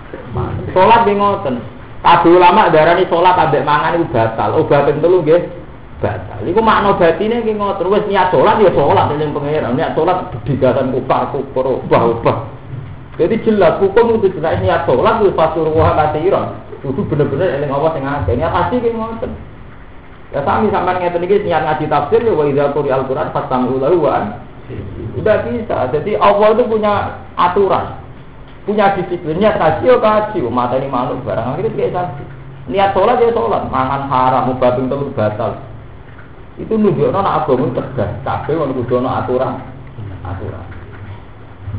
[0.74, 1.56] Sholat nggih ngoten.
[2.04, 4.50] Ulama darani sholat ambek mangan iku batal.
[4.58, 5.42] Obat ping telu nggih
[6.02, 6.42] batal.
[6.50, 7.94] Iku makna batine nggih ngoten.
[7.94, 9.78] Wis niat sholat ya sholat ning pangeran.
[9.78, 12.38] Niat sholat digasan kufar kufur ubah-ubah.
[13.22, 16.63] Jadi jelas hukum itu jelas niat sholat itu fasuruha katiran.
[16.84, 18.34] Itu bener-bener eling Allah sing akeh.
[18.36, 19.32] Niat haji nggih ngoten.
[20.36, 24.04] Ya sami sampean ngeten iki niat ngaji tafsir ya wa idza quri al-Qur'an fastami'u lahu
[24.04, 24.20] wa
[25.16, 25.78] Tidak bisa.
[25.96, 26.94] Jadi Allah itu punya
[27.40, 28.04] aturan.
[28.68, 29.40] Punya disiplin.
[29.40, 31.56] Niat haji ya haji mata ini manuk barang.
[31.56, 32.24] Akhirnya kayak sanksi
[32.68, 33.64] niat sholat ya sholat.
[33.72, 35.64] Mangan haram mubabing telur batal.
[36.60, 38.12] Itu nunjuk nona agama tegas.
[38.28, 39.56] Kabeh ono kudu aturan.
[40.28, 40.66] Aturan.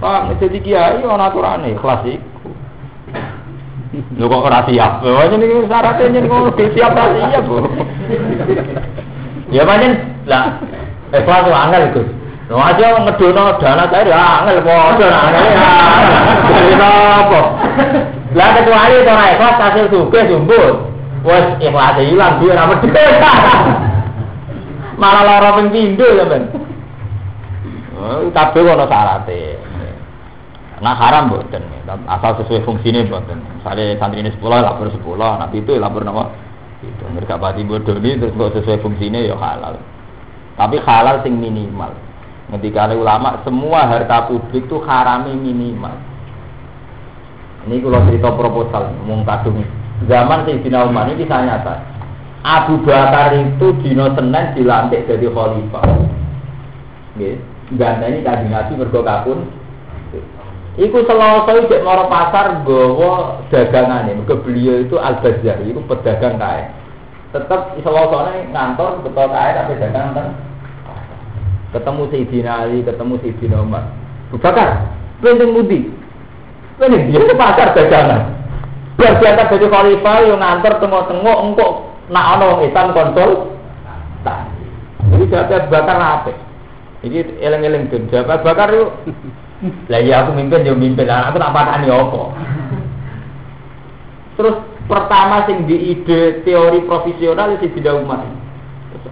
[0.00, 2.33] Pak, jadi kiai ono aturan nih kelas iku
[4.18, 5.02] Lho kok ora siap?
[5.06, 7.56] Oh ini syaratnya ini kok siap ora siap, Bu.
[9.54, 9.92] Ya pancen
[10.26, 10.58] lah
[11.14, 12.08] ikhlas tuh angel Gus.
[12.50, 15.10] Lho aja ngedono dana cair ya angel padha angel.
[16.50, 17.40] Jadi apa?
[18.34, 20.74] Lah kecuali to ora ikhlas hasil suge sumbut.
[21.24, 22.96] Wes ikhlas ilang dia ora medhit.
[24.94, 26.46] Malah lara ping pindho ya, Ben.
[27.98, 29.58] Oh, kabeh ono syarate.
[30.84, 33.40] Nah haram mboten, asal sesuai fungsinya mboten.
[33.56, 36.28] Misalnya santri ini sepuluh, lapor sepuluh, nabi itu lapor nama
[36.84, 37.04] itu.
[37.08, 39.80] Mereka pati bodoh ini terus sesuai fungsinya ya halal.
[40.60, 41.88] Tapi halal sing minimal.
[42.52, 45.96] Ketika ada ulama, semua harta publik itu harami minimal.
[47.64, 49.64] Ini kalau cerita proposal, ngomong kadung.
[50.04, 51.80] Zaman Sayyidina Umar ini kisah nyata.
[52.44, 55.96] Abu Bakar itu dino Senin dilantik jadi khalifah.
[57.16, 57.40] Nggih,
[57.80, 59.00] ganteni kanjeng Nabi mergo.
[60.74, 64.18] Iku selasa cek moro pasar gowo dagangane.
[64.18, 66.66] Mergo beliau itu Al-Bazar, itu pedagang kae.
[67.30, 70.28] Tetep selasane ngantor betul kae tapi dagang kan
[71.70, 73.86] ketemu Sayyidina Ali, ketemu Sayyidina Umar.
[74.34, 74.82] Bakar,
[75.22, 75.80] penting mudi.
[76.82, 78.34] Ini dia ke pasar dagangan.
[78.98, 81.72] Berjata jadi khalifah yang ngantor tengok-tengok engkok
[82.10, 83.30] nak ono Islam konsol.
[84.26, 84.50] Nah,
[85.14, 86.32] jadi jawab Bakar apa?
[87.06, 87.86] Ini eleng-eleng.
[88.10, 88.90] Jawab Bakar yuk.
[89.88, 91.08] Lah iya aku mimpin yo mimpin.
[91.08, 92.22] Aku tak patani apa.
[94.34, 94.56] Terus
[94.90, 98.26] pertama sing di ide teori profesional itu tidak umat.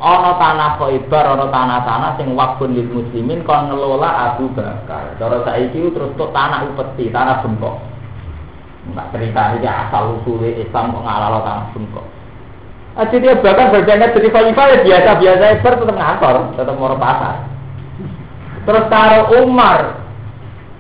[0.02, 5.14] Ono tanah khoibar, ono tanah-tanah sing wakfun lil muslimin kon ngelola Abu Bakar.
[5.18, 7.76] Cara saiki terus tok tanah upeti, tanah bengkok.
[8.82, 12.06] Enggak cerita ini asal usulnya Islam kok ngalalo langsung kok.
[12.92, 17.46] Nah, jadi bahkan berjanjian jadi khalifah ya biasa-biasa Eber tetap ngantor, tetap mau pasar.
[18.68, 20.01] Terus taruh Umar,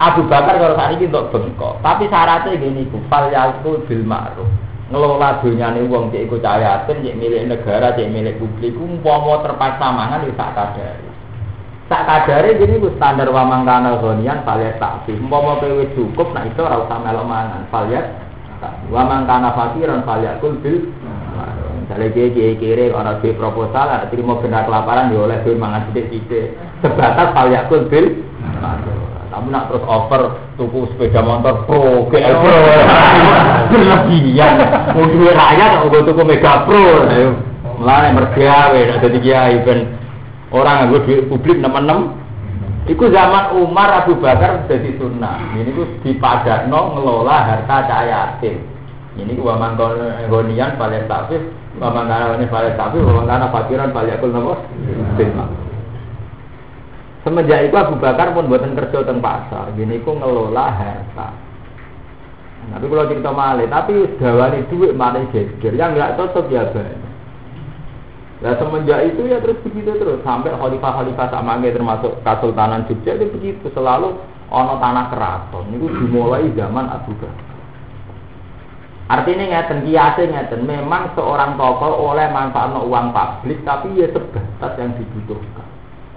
[0.02, 1.78] Abu Bakar kalau saat ini untuk bengkok.
[1.78, 4.50] Tapi syaratnya gini, fal yakul bil ma'ruf.
[4.90, 8.76] Ngelola dunia nih uang cek ikut cahayatin, cek milik negara, cek milik publik.
[8.76, 11.08] Umpama terpaksa mangan itu tak kadari.
[11.86, 15.16] Tak kadari gini gue standar wamang kana gonian faliat takfi.
[15.16, 17.62] Umpama kowe cukup, nah itu ora usah melo mangan.
[17.72, 18.04] Faliat
[18.90, 20.92] wamang kana fakiran faliakul bil
[21.82, 25.88] Misalnya dia kiai kiri orang di proposal, ada terima benda kelaparan dia oleh duit mangan
[25.90, 26.46] sedikit sedikit.
[26.84, 28.06] Sebatas hal yakul bil.
[29.32, 30.22] Kamu nak terus over
[30.60, 32.56] tuku sepeda motor pro, GL pro,
[33.72, 34.54] berlebihan.
[34.92, 37.08] Mau duit rakyat, mau tuku mega pro.
[37.80, 39.96] Mulai mergawe, jadi kiai ben
[40.52, 41.98] orang gue duit publik enam enam.
[42.84, 45.56] Iku zaman Umar Abu Bakar jadi sunnah.
[45.56, 48.60] Ini gue dipadakno ngelola harta cahaya yatim.
[49.16, 49.96] Ini gue mangkon
[50.28, 51.40] gonian paling tafsir
[51.80, 54.60] Waman kana ini fale tapi waman kana fakiran fale akul nopo
[57.22, 61.30] Semenjak itu Abu Bakar pun buatan kerja teng pasar, gini ku ngelola harta.
[62.62, 67.10] Tapi kalau cerita malih, tapi dawani duit mana geger, yang nggak cocok ya banyak.
[68.42, 73.70] Ya semenjak itu ya terus begitu terus sampai khalifah-khalifah sama termasuk Kesultanan Jogja itu begitu
[73.70, 74.18] selalu
[74.50, 75.70] ono tanah keraton.
[75.70, 77.50] Itu dimulai zaman Abu Bakar.
[79.14, 84.90] Artinya ngeten kiase ngeten, memang seorang tokoh oleh manfaat uang publik tapi ya sebatas yang
[84.98, 85.61] dibutuhkan.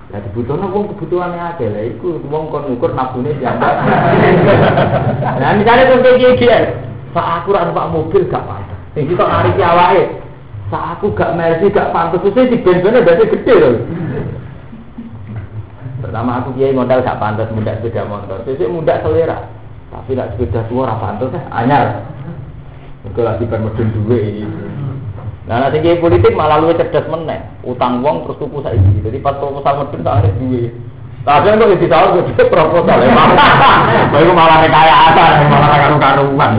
[0.14, 3.74] Ya dibutuhkan uang kebutuhannya aja lah, itu uang kon ukur nabune jambak.
[5.42, 6.46] nah misalnya contoh gigi,
[7.10, 10.22] pak aku rasa pak mobil gak pantas, ini kita narik awake,
[10.70, 13.76] Pak aku gak mercy gak pantas, terus di bensinnya berarti gede loh.
[16.06, 19.50] Pertama aku kiai modal gak pantas muda sepeda motor, sesuk muda selera,
[19.90, 22.06] tapi gak sepeda tua ora pantas, anyar.
[23.06, 24.46] Mergo lagi kan medun duwe.
[25.46, 27.38] Nah, nanti kayak politik malah lu cerdas meneh.
[27.62, 29.06] Utang wong terus tuku saiki.
[29.06, 30.74] Jadi pas proposal medun tak ada duwe.
[31.22, 33.14] Tapi kok di tahun gue proposal ya.
[34.10, 36.54] Baru malah rekayasa, malah karu-karuan.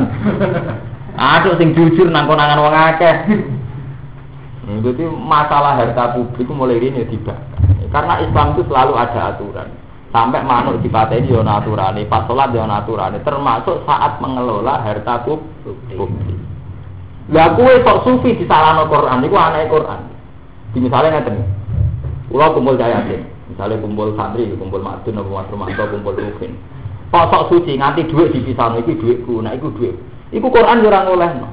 [1.19, 3.15] Aduh sing jujur nang konangan wong akeh.
[4.67, 7.63] Hmm, jadi masalah harta publik mulai ini dibakar.
[7.91, 9.69] Karena Islam itu selalu ada aturan.
[10.11, 16.46] Sampai manuk di pateni yo aturan, pas sholat yo aturan, termasuk saat mengelola harta publik.
[17.27, 20.01] Lah kue kok sufi di salano Quran, itu aneh Quran.
[20.71, 21.43] Di misalnya ngeten,
[22.31, 26.55] pulau kumpul jayatin, misalnya kumpul santri, kumpul madun, kumpul madrumanto, kumpul rukin.
[27.11, 29.99] Kok sok suci nganti duit di pisau, iki duitku, nah iku duit.
[30.31, 31.49] Iku Quran orang oleh no.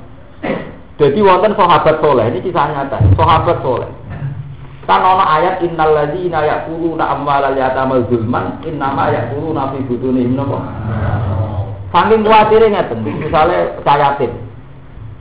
[1.02, 3.90] Jadi wonten sahabat soleh, ini kisah nyata, sahabat soleh.
[4.86, 10.60] Kan ana ayat innal ladzina yaquluna amwalal yatama zulman innama yaquluna fi butunihim napa.
[11.90, 14.43] Saking kuatire ngeten, misale cayatin.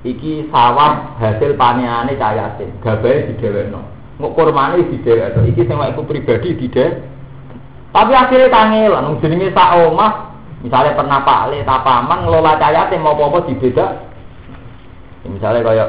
[0.02, 3.86] Iki sawah hasil paneane cayatin, gabahe digewekno.
[4.18, 5.46] Nguk kurmane didewekno.
[5.46, 7.06] Iki sing iku pribadi didhe.
[7.92, 10.32] Tapi akhirnya kangelan, jenenge sak omah,
[10.64, 13.86] misalnya pernah pak tapaman ngelola cayatin mau apa-apa dibeda.
[15.28, 15.88] Misalnya kayak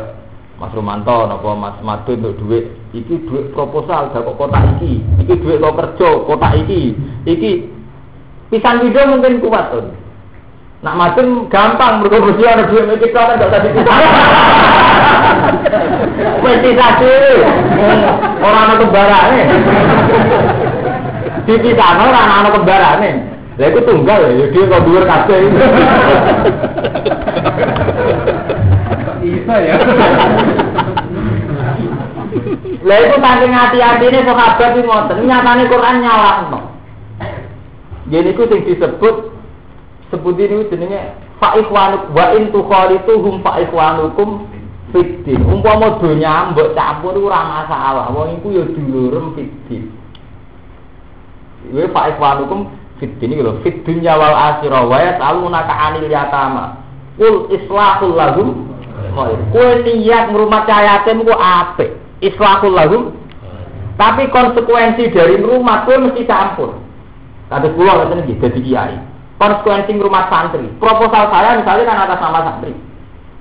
[0.61, 5.57] Mas Romanto napa Mas Madun untuk duit iki duit proposal gak kota iki iki duit
[5.57, 6.93] kok kerja kota iki
[7.25, 7.51] iki
[8.53, 9.89] pisang video mungkin kuat tuh
[10.83, 13.95] nak Madun gampang mergo mesti ana duit mikir kan gak usah dipisah
[16.43, 17.13] mesti satu
[18.43, 19.39] orang ana kembarane
[21.47, 23.11] dipisah orang ana kembarane
[23.53, 25.45] Lah itu tunggal ya, dia kok dhuwur kabeh.
[29.21, 29.77] Bisa ya.
[32.81, 36.59] Lah itu saking hati-hati ini sahabat ini ngoten, nyatane Quran nyalahno.
[38.09, 39.32] Jadi itu yang disebut
[40.13, 44.45] sebut ini jenenge fa ikhwanuk wa in tukhalituhum fa ikhwanukum
[44.93, 45.41] fiddin.
[45.49, 48.13] Umpama donya mbok campur ora masalah.
[48.13, 49.89] Wong iku ya dulurem fiddin.
[51.73, 52.69] Iku fa ikhwanukum
[53.01, 56.85] fiddin iki lho, fid dunya wal akhirah wa yas'alunaka 'anil yatama.
[57.17, 58.69] Kul islahul lahum
[59.17, 59.37] khair.
[59.49, 63.03] Kowe niat ngrumat yatim ku apik islahul lahum
[63.99, 66.81] tapi konsekuensi dari rumah pun mesti campur
[67.53, 68.97] ada pulau katanya jadi kiai
[69.43, 70.71] konsekuensi rumah santri.
[70.79, 72.71] Proposal saya misalnya kan atas nama santri.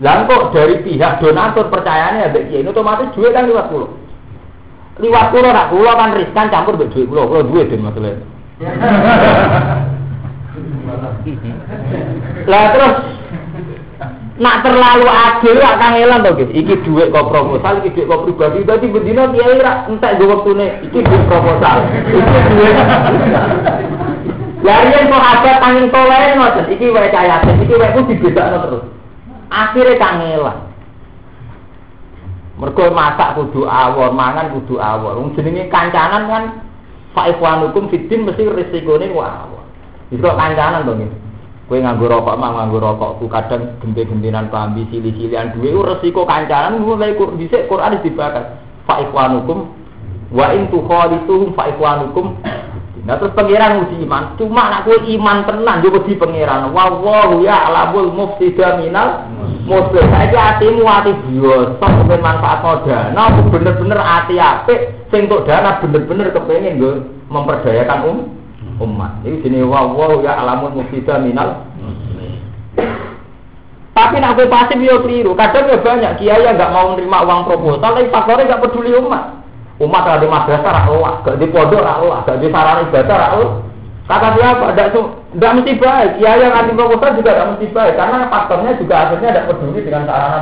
[0.03, 3.95] Dan kok dari pihak donatur percayanya ada kiai otomatis duit kan lewat pulau.
[4.99, 7.31] Lewat pulau nak pulau kan riskan campur duit pulau.
[7.31, 7.87] Pulau duit dan
[12.47, 12.95] lah terus
[14.43, 18.67] nak terlalu adil lah kang elan to iki duit kok proposal iki duit kok pribadi?
[18.67, 21.87] Dadi bendina kiai ra entek go wektune iki duit proposal.
[22.11, 22.21] Iki
[22.51, 22.75] duit
[24.63, 28.85] Lari yang sahabat tanging toleh ngoten iki wae cahaya iki wae ku dibedakno terus
[29.53, 30.59] Akhirnya kangelan.
[32.57, 35.21] Mergo masak kudu awor, mangan kudu awor.
[35.21, 36.45] Wong jenenge kancanan kan
[37.13, 39.67] fa'ikhwanukum fiddin mesti risikone awor.
[40.09, 41.13] Itu kancanan to nggih.
[41.69, 47.37] Kowe nganggo rokok mah nganggo rokokku kadang gente-gentenan pambi sili-silian duwe resiko kancanan mulai kur
[47.37, 48.57] dhisik Quran dibakar.
[48.89, 49.69] Fa'ikhwanukum
[50.33, 52.41] wa in tukhalituhum fa'ikhwanukum
[53.03, 56.71] Nah terus pangeran uji iman, cuma anak iman tenan juga di pangeran.
[56.71, 59.27] Wallahu ya alamul mufsida minal
[59.67, 60.07] muslim.
[60.07, 66.79] Saya hatimu hati biasa, kepengen manfaat dana, bener-bener hati apik, sing untuk dana bener-bener kepengen
[66.79, 66.95] gue
[67.27, 68.19] memperdayakan um
[68.79, 69.19] umat.
[69.27, 71.67] Ini sini wallahu ya alamul mufsida minal
[73.93, 75.03] tapi nak gue pasif yo.
[75.37, 79.42] Kadang ya banyak kiai yang nggak mau menerima uang proposal, tapi faktornya nggak peduli umat.
[79.83, 83.35] Umat ada di madrasah rak gak di pondok rak gak di sarana ibadah rak
[84.03, 84.75] Kata siapa?
[84.75, 84.89] Tidak
[85.39, 86.13] tidak mesti baik.
[86.19, 90.03] Ya yang anti proposal juga tidak mesti baik karena faktornya juga akhirnya tidak peduli dengan
[90.11, 90.39] sarana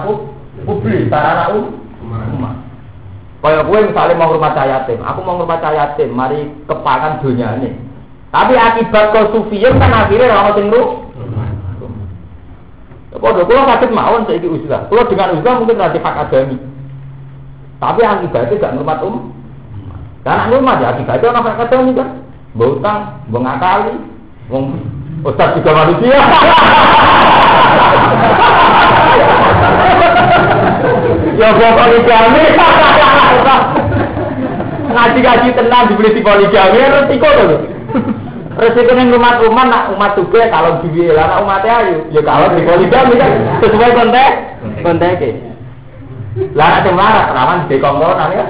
[0.65, 2.57] publik, sarana umat.
[3.41, 7.73] Kalau gue misalnya mau rumah yatim, aku mau rumah yatim, mari kepakan dunia ini.
[8.29, 10.69] Tapi akibat kau sufiyan kan akhirnya orang sing
[13.11, 14.87] Kalau kalau sakit mawon saya usaha.
[14.87, 16.57] Kalau dengan usaha mungkin nanti hak agami.
[17.81, 19.33] Tapi akibatnya gak ngurmat um.
[20.21, 22.09] Karena ngurmat ya akibatnya orang kata ini kan.
[22.53, 23.01] Bautang,
[23.33, 23.95] bengakali,
[24.53, 24.65] wong
[25.21, 26.19] Ustaz juga manusia.
[31.41, 32.45] ya bawa poligami.
[34.91, 37.61] Ngaji-ngaji tenang dibeli di poligami, resiko loh.
[38.61, 43.15] Resiko yang umat umat nak umat juga kalau dibilang umatnya ayu, ya kalau di poligami
[43.17, 43.31] kan
[43.63, 44.35] sesuai konteks
[44.83, 45.50] konteks.
[46.55, 48.45] Lah ada marah, rawan di kongkonan ya.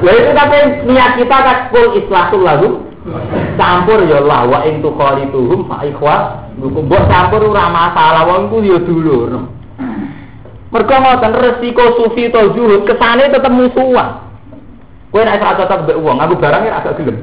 [0.00, 0.58] Lah itu tapi
[0.88, 2.88] niat kita kan kul islatul lagu
[3.60, 8.80] campur ya lah wa ing tukhalituhum fa ikhwa mbok campur ora masalah wong ku ya
[8.80, 9.52] dulur.
[10.68, 14.24] Mergo ngoten resiko sufi to zuhud kesane tetep musuhan.
[15.12, 17.20] Kowe nek ora cocok mbek wong, aku barang ya agak gelem.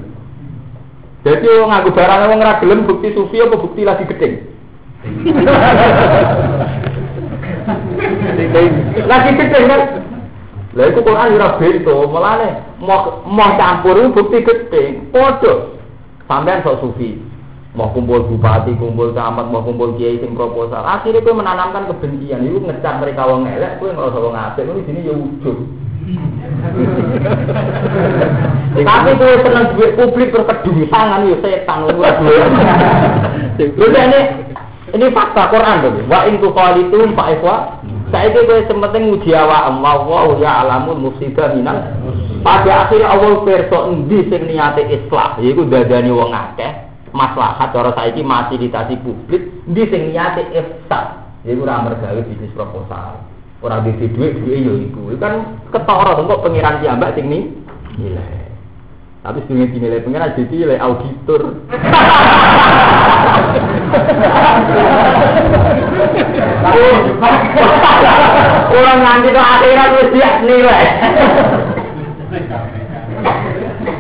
[1.26, 4.55] Jadi wong aku barang wong ora gelem bukti sufi apa bukti lagi gedeng.
[9.06, 9.82] Lagi gede kan?
[10.76, 12.50] Lah iku Quran ora bento, mulane
[12.84, 15.00] mau mau campur bukti gede.
[15.14, 15.72] Padha.
[16.28, 17.16] Sampean sok sufi.
[17.76, 20.80] Mau kumpul bupati, kumpul camat, mau kumpul kiai sing proposal.
[20.84, 22.48] Akhirnya kowe menanamkan kebencian.
[22.48, 24.64] Iku ngecat mereka wong elek, kowe ngerasa wong apik.
[24.64, 25.58] Ini sini ya wujud.
[28.88, 32.48] Tapi kowe seneng duit publik terkedung sangan ya setan ora duit.
[33.92, 34.04] Lha
[34.96, 35.94] ini fakta Quran tuh.
[36.08, 37.56] Wa in tuqalitum fa ikhwa.
[38.16, 38.62] Saiki kowe
[38.96, 40.08] nguji awak Allah
[40.40, 41.84] ya alamul musibah minal.
[42.46, 46.70] Pada akhirnya Allah perso endi sing niate islah, yaiku dadani wong akeh,
[47.10, 51.06] maslahat cara saiki fasilitasi publik, endi sing niate ifsad,
[51.42, 53.26] yaiku ora mergawe bisnis proposal.
[53.66, 55.10] Ora di duit duit yo iku.
[55.18, 57.50] Kan ketara kok pengiran piyambak sing ni
[57.98, 58.46] nilai.
[59.26, 61.42] Tapi sebenarnya dinilai pengen jadi nilai auditor.
[68.76, 70.86] Orang nanti ke akhirat wis dia nilai.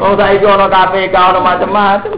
[0.01, 2.13] Oh saiki ana KPK ana macam-macam.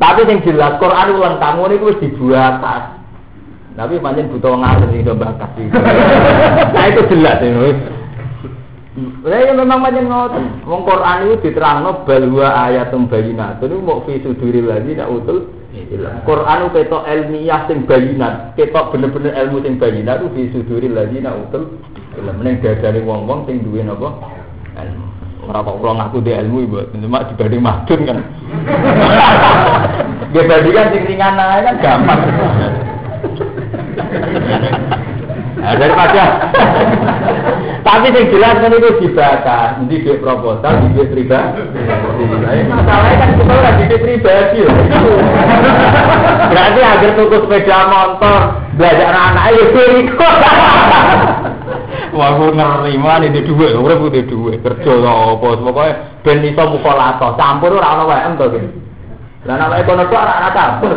[0.00, 2.60] Tapi yang jelas Quran ulang tamu ini wis dibuat
[3.76, 5.50] Tapi pancen butuh ngalir do bakat.
[6.74, 7.72] Nah itu jelas ini.
[9.22, 10.44] Lah ya memang macam ngoten.
[10.66, 13.62] Wong Quran itu diterangno bal wa ayatum bayinat.
[13.62, 15.59] Itu mau fi suduril ladina utul
[16.26, 21.30] Quran itu ketok ilmiah sing bayinat, ketok bener-bener ilmu sing bayinat itu fi suduril ladina
[21.30, 21.78] utul
[22.18, 22.36] ilm.
[22.42, 24.18] Ning dadane wong-wong sing duwe napa?
[24.74, 25.06] Ilmu.
[25.46, 28.18] Ora kok kula ngaku di ilmu ibu, cuma dibanding madun kan.
[30.34, 32.20] Dibandingkan sing ringan ae kan gampang.
[35.60, 36.24] Nah, daripada
[37.80, 41.64] tapi yang jelas kan itu dibakar, di duit proposal, di duit pribadi.
[42.68, 44.60] Masalahnya kan kita lagi di pribadi.
[46.50, 48.40] Berarti agar tuku sepeda motor,
[48.76, 50.30] belajar anak-anak ya beriku.
[52.10, 56.64] Wah, aku nerima nih di duit, aku udah di duit kerja apa, pokoknya ben iso
[56.68, 58.60] mukolato, campur orang orang WM tuh.
[59.48, 60.92] Lah nama ekonomi anak-anak campur.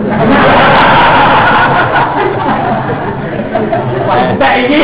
[4.40, 4.78] Tak ini.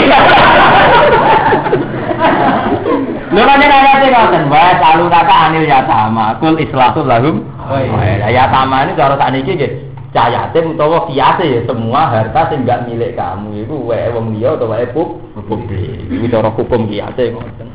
[3.30, 7.46] Lho kan nek ayate ngoten, wae salu kata anil ya sama, kul islahul lahum.
[8.26, 9.72] Ya sama ini cara sakniki nggih
[10.10, 14.58] cah yatim utawa kiase ya semua harta sing enggak milik kamu itu wae wong liya
[14.58, 14.90] utawa wae
[15.46, 16.10] publik.
[16.10, 17.70] Iki cara hukum kiase ngoten.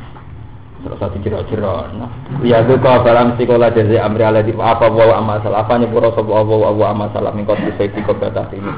[0.85, 2.13] terus satu jero-jero nah
[2.45, 6.61] ya itu kau dalam sekolah jadi amri aladi apa bawa amal nih pura sobo abu
[6.61, 8.69] abu amal salah mingkot bisa di kau batas ini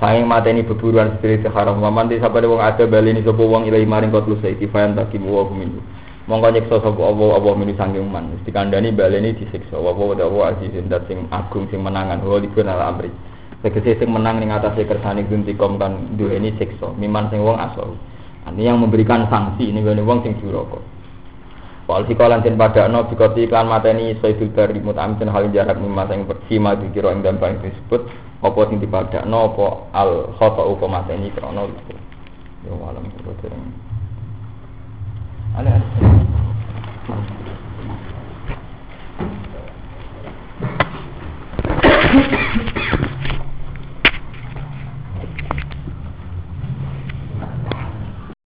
[0.00, 1.78] Saking mata ini beburuan spirit haram.
[1.84, 4.56] Waman di sabda wong ada bali ini sobo wong ilai maring kot lusai.
[4.56, 5.78] Kifayan takim wa minhu
[6.24, 9.76] mongko nyiksa sapa Allah Allah minu sanging man mesti kandhani baleni disiksa.
[9.76, 12.24] Wa wa wa azizun dat sing agung sing menangan.
[12.24, 13.12] Wa libun ala amri.
[13.60, 16.96] Tegese sing menang ning atase kersane guntikom kan duweni siksa.
[16.96, 17.92] Miman sing wong asal
[18.48, 20.80] ini yang memberikan sanksi ini wong sing duraka
[21.90, 26.78] Wal sikolan den padakno bikoti iklan mateni sayyidul bari mutamitin hal jarak mimma sing persima
[26.78, 28.06] dikira ing dalam disebut
[28.40, 31.94] apa sing dipadakno apa al khata apa mateni krana gitu.
[32.64, 33.64] Ya malam kulo dereng.
[35.56, 35.76] Ala.
[42.10, 43.19] Thank you.